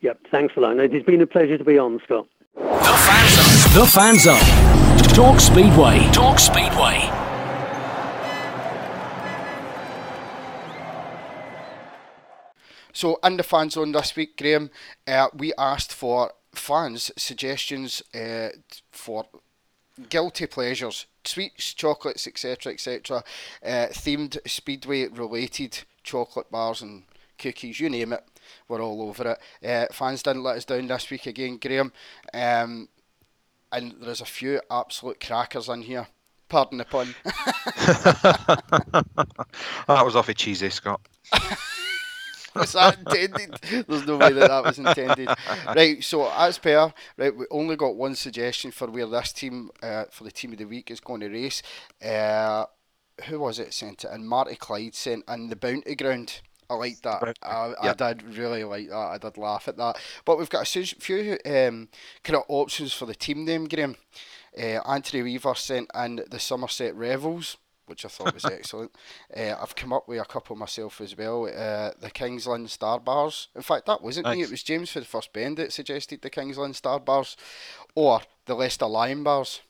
[0.00, 0.78] Yep, thanks a lot.
[0.78, 2.26] It's been a pleasure to be on, Scott.
[2.54, 3.80] The Fan Zone.
[3.80, 5.14] The Fan Zone.
[5.14, 6.08] Talk Speedway.
[6.12, 7.10] Talk Speedway.
[12.92, 14.70] So, in the fan zone this week, Graham,
[15.06, 18.48] uh, we asked for fans' suggestions uh,
[18.90, 19.26] for
[20.08, 23.22] guilty pleasures, sweets, chocolates, etc., etc.,
[23.64, 27.04] uh, themed speedway related chocolate bars and
[27.38, 28.24] cookies, you name it
[28.68, 29.66] we're all over it.
[29.66, 31.92] Uh, fans didn't let us down this week again, Graham.
[32.32, 32.88] Um,
[33.72, 36.08] and there's a few absolute crackers in here.
[36.48, 37.14] Pardon the pun.
[37.24, 39.04] that
[39.86, 41.00] was off awfully cheesy, Scott.
[42.56, 43.54] was that intended?
[43.86, 45.28] There's no way that that was intended.
[45.66, 50.06] Right, so as per, right, we only got one suggestion for where this team, uh,
[50.10, 51.62] for the team of the week, is going to race.
[52.04, 52.64] Uh,
[53.26, 54.10] who was it sent it?
[54.10, 56.40] And Marty Clyde sent in the Bounty Ground.
[56.70, 57.36] I like that.
[57.42, 58.00] I, yep.
[58.00, 58.96] I did really like that.
[58.96, 59.98] I did laugh at that.
[60.24, 61.88] But we've got a few um,
[62.22, 63.96] kind of options for the team name, Graham.
[64.56, 67.56] Uh, Anthony Weaver sent in the Somerset Revels,
[67.86, 68.92] which I thought was excellent.
[69.36, 71.46] Uh, I've come up with a couple myself as well.
[71.46, 73.48] Uh, the King's Lynn Star Bars.
[73.56, 74.36] In fact, that wasn't nice.
[74.36, 74.42] me.
[74.44, 77.36] It was James for the first bend that suggested the King's Lynn Star Bars,
[77.96, 79.60] or the Leicester Lion Bars.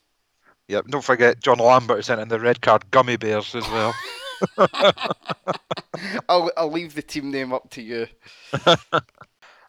[0.69, 0.87] Yep.
[0.89, 3.95] Don't forget John Lambert sent in the red card gummy bears as well.
[6.29, 8.07] I'll I'll leave the team name up to you.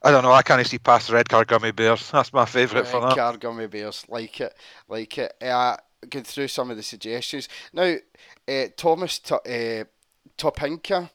[0.03, 0.31] I don't know.
[0.31, 2.09] I can't see past red card gummy bears.
[2.09, 3.17] That's my favourite for Red that.
[3.17, 4.55] card gummy bears, like it,
[4.87, 5.33] like it.
[5.41, 5.77] Uh,
[6.09, 7.95] going through some of the suggestions now.
[8.47, 9.83] Uh, Thomas T- uh,
[10.37, 11.09] Topinka,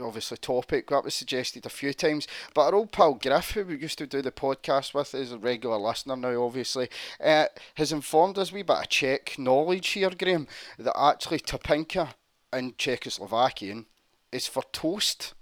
[0.00, 3.76] obviously topic that was suggested a few times, but our old pal Griff, who we
[3.76, 6.42] used to do the podcast with, is a regular listener now.
[6.42, 6.88] Obviously,
[7.22, 10.46] uh, has informed us we bit of Czech knowledge here, Graham,
[10.78, 12.14] that actually Topinka
[12.52, 13.86] in Czechoslovakian
[14.32, 15.34] is for toast.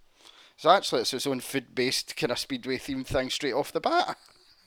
[0.57, 4.17] So actually, it's its own food-based kind of speedway theme thing straight off the bat.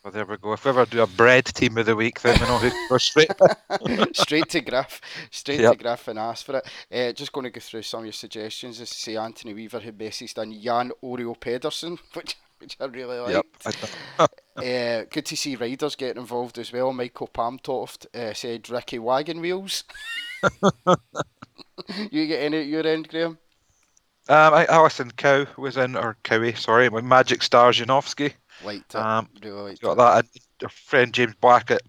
[0.04, 0.54] Well, there we go.
[0.54, 3.04] If we ever do a bread team of the week, then we know who goes
[3.12, 3.30] straight.
[4.16, 5.74] straight to Griff, straight Yep.
[5.74, 6.68] to Griff and ask for it.
[6.92, 8.80] Uh, just going to go through some of your suggestions.
[8.80, 13.46] Is say Anthony Weaver who messaged on Jan Oreo Pedersen, which which I really like.
[13.68, 14.30] yep.
[14.56, 16.94] Uh, good to see riders getting involved as well.
[16.94, 19.84] Michael Palm Toft uh, said Ricky Wagon Wheels.
[22.12, 23.38] you get any at your end, Graham?
[24.30, 28.34] Um, I, Alison Cow was in, or Cowie, sorry, with Magic Stars Janowski.
[28.64, 28.98] Liked it.
[28.98, 30.18] Um, really Got that.
[30.20, 30.30] And
[30.64, 31.82] our friend James Blackett,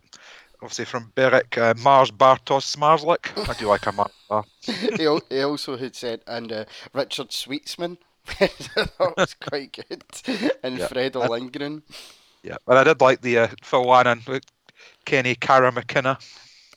[0.62, 3.49] obviously from Berwick, uh, Mars Bartosz Zmarzlik.
[3.49, 4.45] I do like a Mars Bar.
[4.62, 6.64] he, he also had said, and uh,
[6.95, 7.99] Richard Sweetsman.
[8.38, 10.05] that was quite good.
[10.62, 10.86] And Yeah.
[10.86, 11.82] Fred Lindgren.
[12.43, 14.45] Yeah, but I did like the uh, Phil Lannon with
[15.05, 16.18] Kenny Cara McKenna.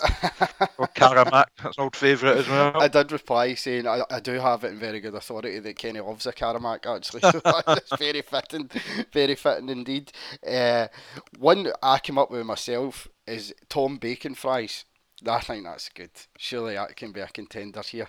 [0.78, 2.82] or Caramac, that's an old favourite as well.
[2.82, 6.00] I did reply saying I, I do have it in very good authority that Kenny
[6.00, 7.22] loves a Caramac actually.
[7.32, 8.70] So that's very fitting,
[9.12, 10.12] very fitting indeed.
[10.46, 10.88] Uh,
[11.39, 14.86] one I came up with myself is Tom Bacon fries.
[15.26, 16.12] I think that's good.
[16.38, 18.08] Surely that can be a contender here.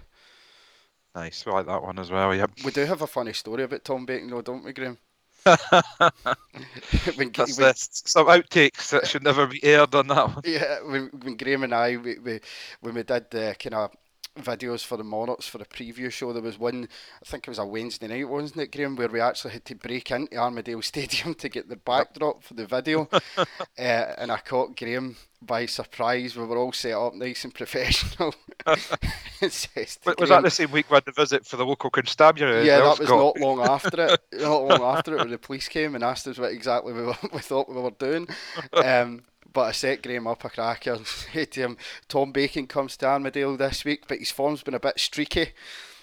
[1.14, 2.34] Nice, we like that one as well.
[2.34, 2.51] Yep.
[2.64, 4.99] We do have a funny story about Tom Bacon though, don't we, Graham?
[7.14, 7.74] when, That's when-
[8.07, 10.44] some outtakes that should never be aired on that one.
[10.44, 12.40] Yeah, when, when Graham and I, we, we
[12.80, 13.90] when we did the kind of
[14.37, 16.89] videos for the Monarchs for the preview show, there was one,
[17.22, 19.74] I think it was a Wednesday night, wasn't it, Graham, where we actually had to
[19.74, 23.09] break into Armadale Stadium to get the backdrop for the video.
[23.39, 23.43] uh,
[23.78, 26.37] and I caught Graham by surprise.
[26.37, 28.34] We were all set up nice and professional.
[28.61, 32.66] Was Graham- that the same week we had the visit for the local constabulary?
[32.66, 34.20] yeah, that was not long after it.
[34.32, 37.16] Not long after it, when the police came and asked us what exactly we, were,
[37.32, 38.28] we thought we were doing.
[38.72, 39.22] Um,
[39.57, 41.78] but I set Graham up a cracker and said to him,
[42.09, 45.48] Tom Bacon comes to Armadale this week, but his form's been a bit streaky.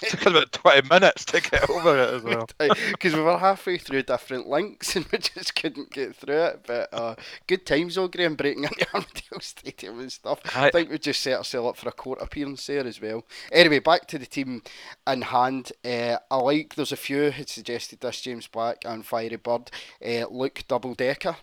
[0.03, 2.49] It took- us about 20 minutes to get over it as well.
[2.90, 6.61] Because we were halfway through different links and we just couldn't get through it.
[6.66, 7.14] But uh,
[7.47, 10.40] good times though, Graham, breaking into Armadale Stadium and stuff.
[10.55, 10.70] I Aye.
[10.70, 13.24] think we just set ourselves up for a court appearance there as well.
[13.53, 14.62] Anyway, back to the team
[15.07, 15.72] in hand.
[15.84, 19.70] Uh, I like, there's a few had suggested this, James Black and Fiery Bird.
[20.05, 21.36] Uh, Luke Double Decker.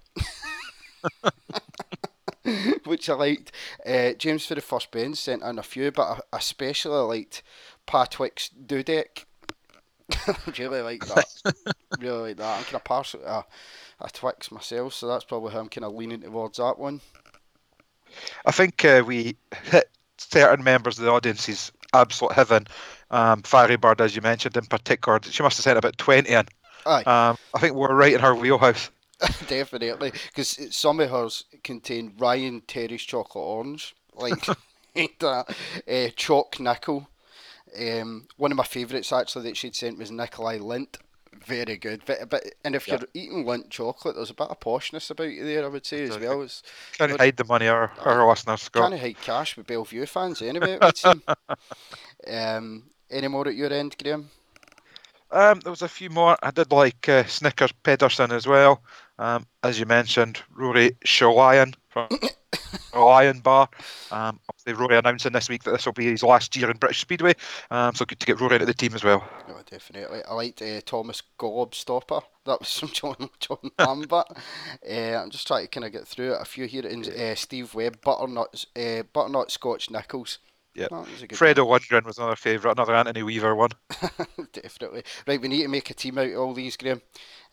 [2.86, 3.52] Which I liked.
[3.86, 7.42] Uh, James for the first Ben sent in a few, but I I especially liked
[7.88, 9.26] Patwick's Dudek.
[10.60, 11.26] really like that.
[12.00, 12.58] really like that.
[12.58, 13.46] I'm kind of partial to a,
[14.02, 17.02] a Twix myself, so that's probably how I'm kind of leaning towards that one.
[18.46, 22.68] I think uh, we hit certain members of the audience's absolute heaven.
[23.12, 26.46] Um, Fiery Bird, as you mentioned, in particular, she must have sent about 20 in.
[26.86, 28.90] Aye, Um, I think we're right in her wheelhouse.
[29.48, 30.12] definitely.
[30.12, 34.48] Because some of hers contain Ryan Terry's chocolate orange, like
[34.96, 35.56] like that.
[35.88, 37.08] Uh, Chalk Nickel.
[37.80, 40.98] Um, one of my favourites actually that she'd sent was Nikolai Lindt.
[41.46, 42.04] Very good.
[42.06, 45.44] But, but and if you're eating Lindt chocolate, there's a bit of poshness about you
[45.44, 45.66] there.
[45.66, 46.42] I would say as well.
[46.42, 46.64] It's,
[46.98, 48.90] Can't But- hide the money, or our, our listeners, Scott.
[48.90, 51.22] Can't hide cash with Bellevue fans anyway, it would seem.
[52.28, 54.30] um, any more at your end, Graham?
[55.32, 56.38] Um, there was a few more.
[56.44, 58.82] I did like uh, Snickers Pedersen as well.
[59.20, 62.10] Um, as you mentioned, Rory Schlein from
[62.96, 63.70] Lion Bar.
[64.12, 67.02] Um, obviously, Rory announcing this week that this will be his last year in British
[67.02, 67.34] Speedway.
[67.70, 69.28] Um, so good to get Rory into the team as well.
[69.50, 70.24] Oh, definitely.
[70.24, 72.24] I liked uh, Thomas Gobstopper.
[72.46, 74.28] That was from John John Lambert.
[74.90, 76.42] uh, I'm just trying to kind of get through it.
[76.42, 76.86] A few here.
[76.86, 80.40] In, uh, Steve Webb, Butternut, uh, Butternut Scotch Nichols.
[80.76, 80.90] Yep.
[80.90, 83.70] That was a good Fredo Lindgren was another favourite, another Anthony Weaver one.
[84.00, 84.48] one.
[84.54, 85.04] Definitely.
[85.28, 87.02] Right, we need to make a team out of all these, Graham.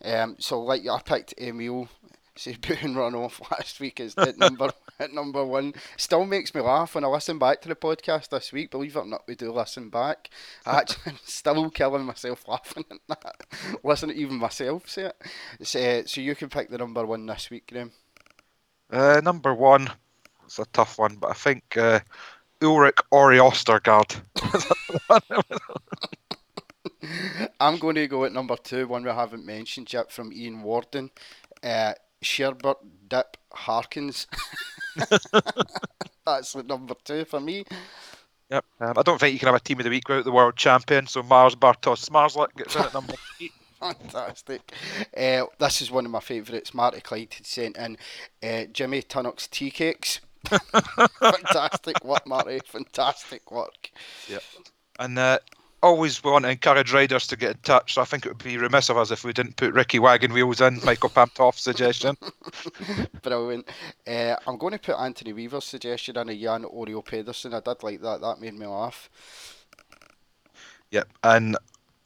[0.03, 1.87] Um, so, like, I picked Emil.
[2.35, 5.73] Say Boone run off last week is at number at number one.
[5.97, 8.71] Still makes me laugh when I listen back to the podcast this week.
[8.71, 10.29] Believe it or not, we do listen back.
[10.65, 13.43] I actually still killing myself laughing at that.
[13.83, 15.67] Listen to even myself say it.
[15.67, 17.91] So, so you can pick the number one this week, Graham.
[18.89, 19.89] Uh, number one,
[20.45, 21.99] it's a tough one, but I think uh,
[22.61, 24.21] Ulrich Ori Ostergaard.
[27.59, 31.11] I'm going to go at number two, one we haven't mentioned yet from Ian Warden.
[31.63, 31.93] Uh,
[32.23, 34.27] Sherbert Dip Harkins.
[36.25, 37.65] That's the number two for me.
[38.49, 38.65] Yep.
[38.79, 40.55] Um, I don't think you can have a team of the week without the world
[40.55, 41.07] champion.
[41.07, 43.51] So Mars Bartosz Zmarzlik gets in at number eight.
[43.79, 44.73] Fantastic.
[45.17, 46.73] Uh, this is one of my favourites.
[46.73, 47.97] Marty Clyde had sent in
[48.43, 50.19] uh, Jimmy Tunnock's tea cakes.
[51.19, 52.59] Fantastic work, Marty.
[52.65, 53.91] Fantastic work.
[54.27, 54.43] Yep.
[54.99, 55.39] And uh,
[55.83, 57.93] always want to encourage riders to get in touch.
[57.93, 60.33] So I think it would be remiss of us if we didn't put Ricky Wagon
[60.33, 62.15] Wheels in, Michael Palm Toft's suggestion.
[63.21, 63.67] Brilliant.
[64.07, 67.53] Uh, I'm going to put Anthony Weaver's suggestion in a Jan Oreo Pedersen.
[67.53, 68.21] I did like that.
[68.21, 69.09] That made me laugh.
[70.91, 71.07] Yep.
[71.23, 71.57] And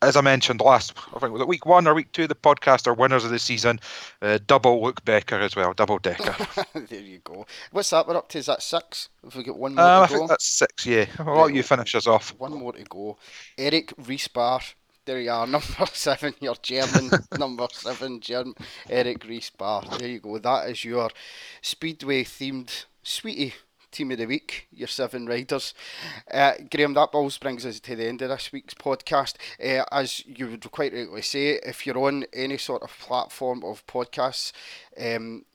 [0.06, 2.88] as I mentioned last, I think was it week one or week two, the podcast
[2.88, 3.80] are winners of the season.
[4.22, 6.36] Uh, double Luke Becker as well, double decker.
[6.90, 7.46] there you go.
[7.72, 8.08] What's that?
[8.08, 9.10] We're up to is that six?
[9.26, 10.18] If we get one more Uh, I to go.
[10.20, 11.06] think that's six, yeah.
[11.20, 12.34] I'll let you finish us off.
[12.38, 13.18] One more to go.
[13.58, 14.62] Eric Riesbar.
[15.06, 18.56] There you are, number seven, your German number seven, German
[18.90, 20.00] Eric Riesbar.
[20.00, 20.40] There you go.
[20.40, 21.12] That is your
[21.62, 23.54] Speedway themed sweetie
[23.96, 25.74] team of the week, your seven riders.
[26.32, 29.36] Uh, Graham, that balls brings us to the end of this week's podcast.
[29.64, 33.86] Uh, as you would quite rightly say, if you're on any sort of platform of
[33.88, 34.52] podcasts,
[35.00, 35.46] um,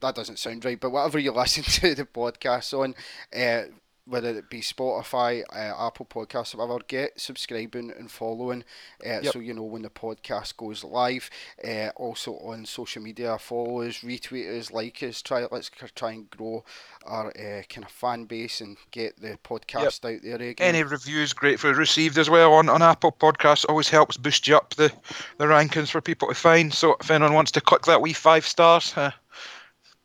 [0.00, 2.94] that doesn't sound right, but whatever you listen to the podcast on,
[3.34, 3.64] uh,
[4.06, 8.62] whether it be Spotify, uh, Apple Podcasts, or whatever, get subscribing and following
[9.04, 9.32] uh, Yep.
[9.32, 11.28] so you know when the podcast goes live.
[11.62, 15.22] Uh, also on social media, follow us, retweet us, like us.
[15.22, 16.64] Try let's try and grow
[17.04, 20.74] our uh, kind of fan base and get the podcast out there again.
[20.74, 24.74] Any reviews gratefully received as well on, on Apple Podcasts always helps boost you up
[24.74, 24.92] the,
[25.38, 26.72] the rankings for people to find.
[26.72, 28.94] So if anyone wants to click that wee five stars,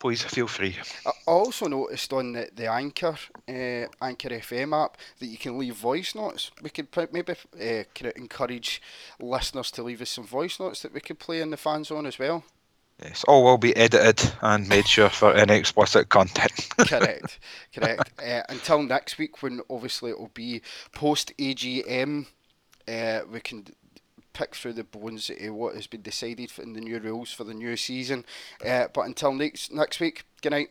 [0.02, 0.76] please feel free.
[1.06, 3.16] I also noticed on the, the Anchor
[3.48, 6.50] uh, Anchor FM app that you can leave voice notes.
[6.62, 7.84] We could maybe uh,
[8.16, 8.82] encourage
[9.20, 12.08] listeners to leave us some voice notes that we could play in the fan zone
[12.08, 12.44] as well.
[13.04, 16.68] Yes, all will be edited and made sure for any explicit content.
[16.78, 17.40] correct,
[17.74, 18.12] correct.
[18.20, 20.62] Uh, until next week, when obviously it will be
[20.94, 22.26] post AGM,
[22.88, 23.66] uh, we can
[24.34, 27.54] pick through the bones of what has been decided in the new rules for the
[27.54, 28.26] new season.
[28.66, 30.70] Uh, but until next next week, good night.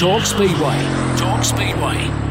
[0.00, 0.78] Talk Speedway.
[1.18, 2.29] Talk Speedway.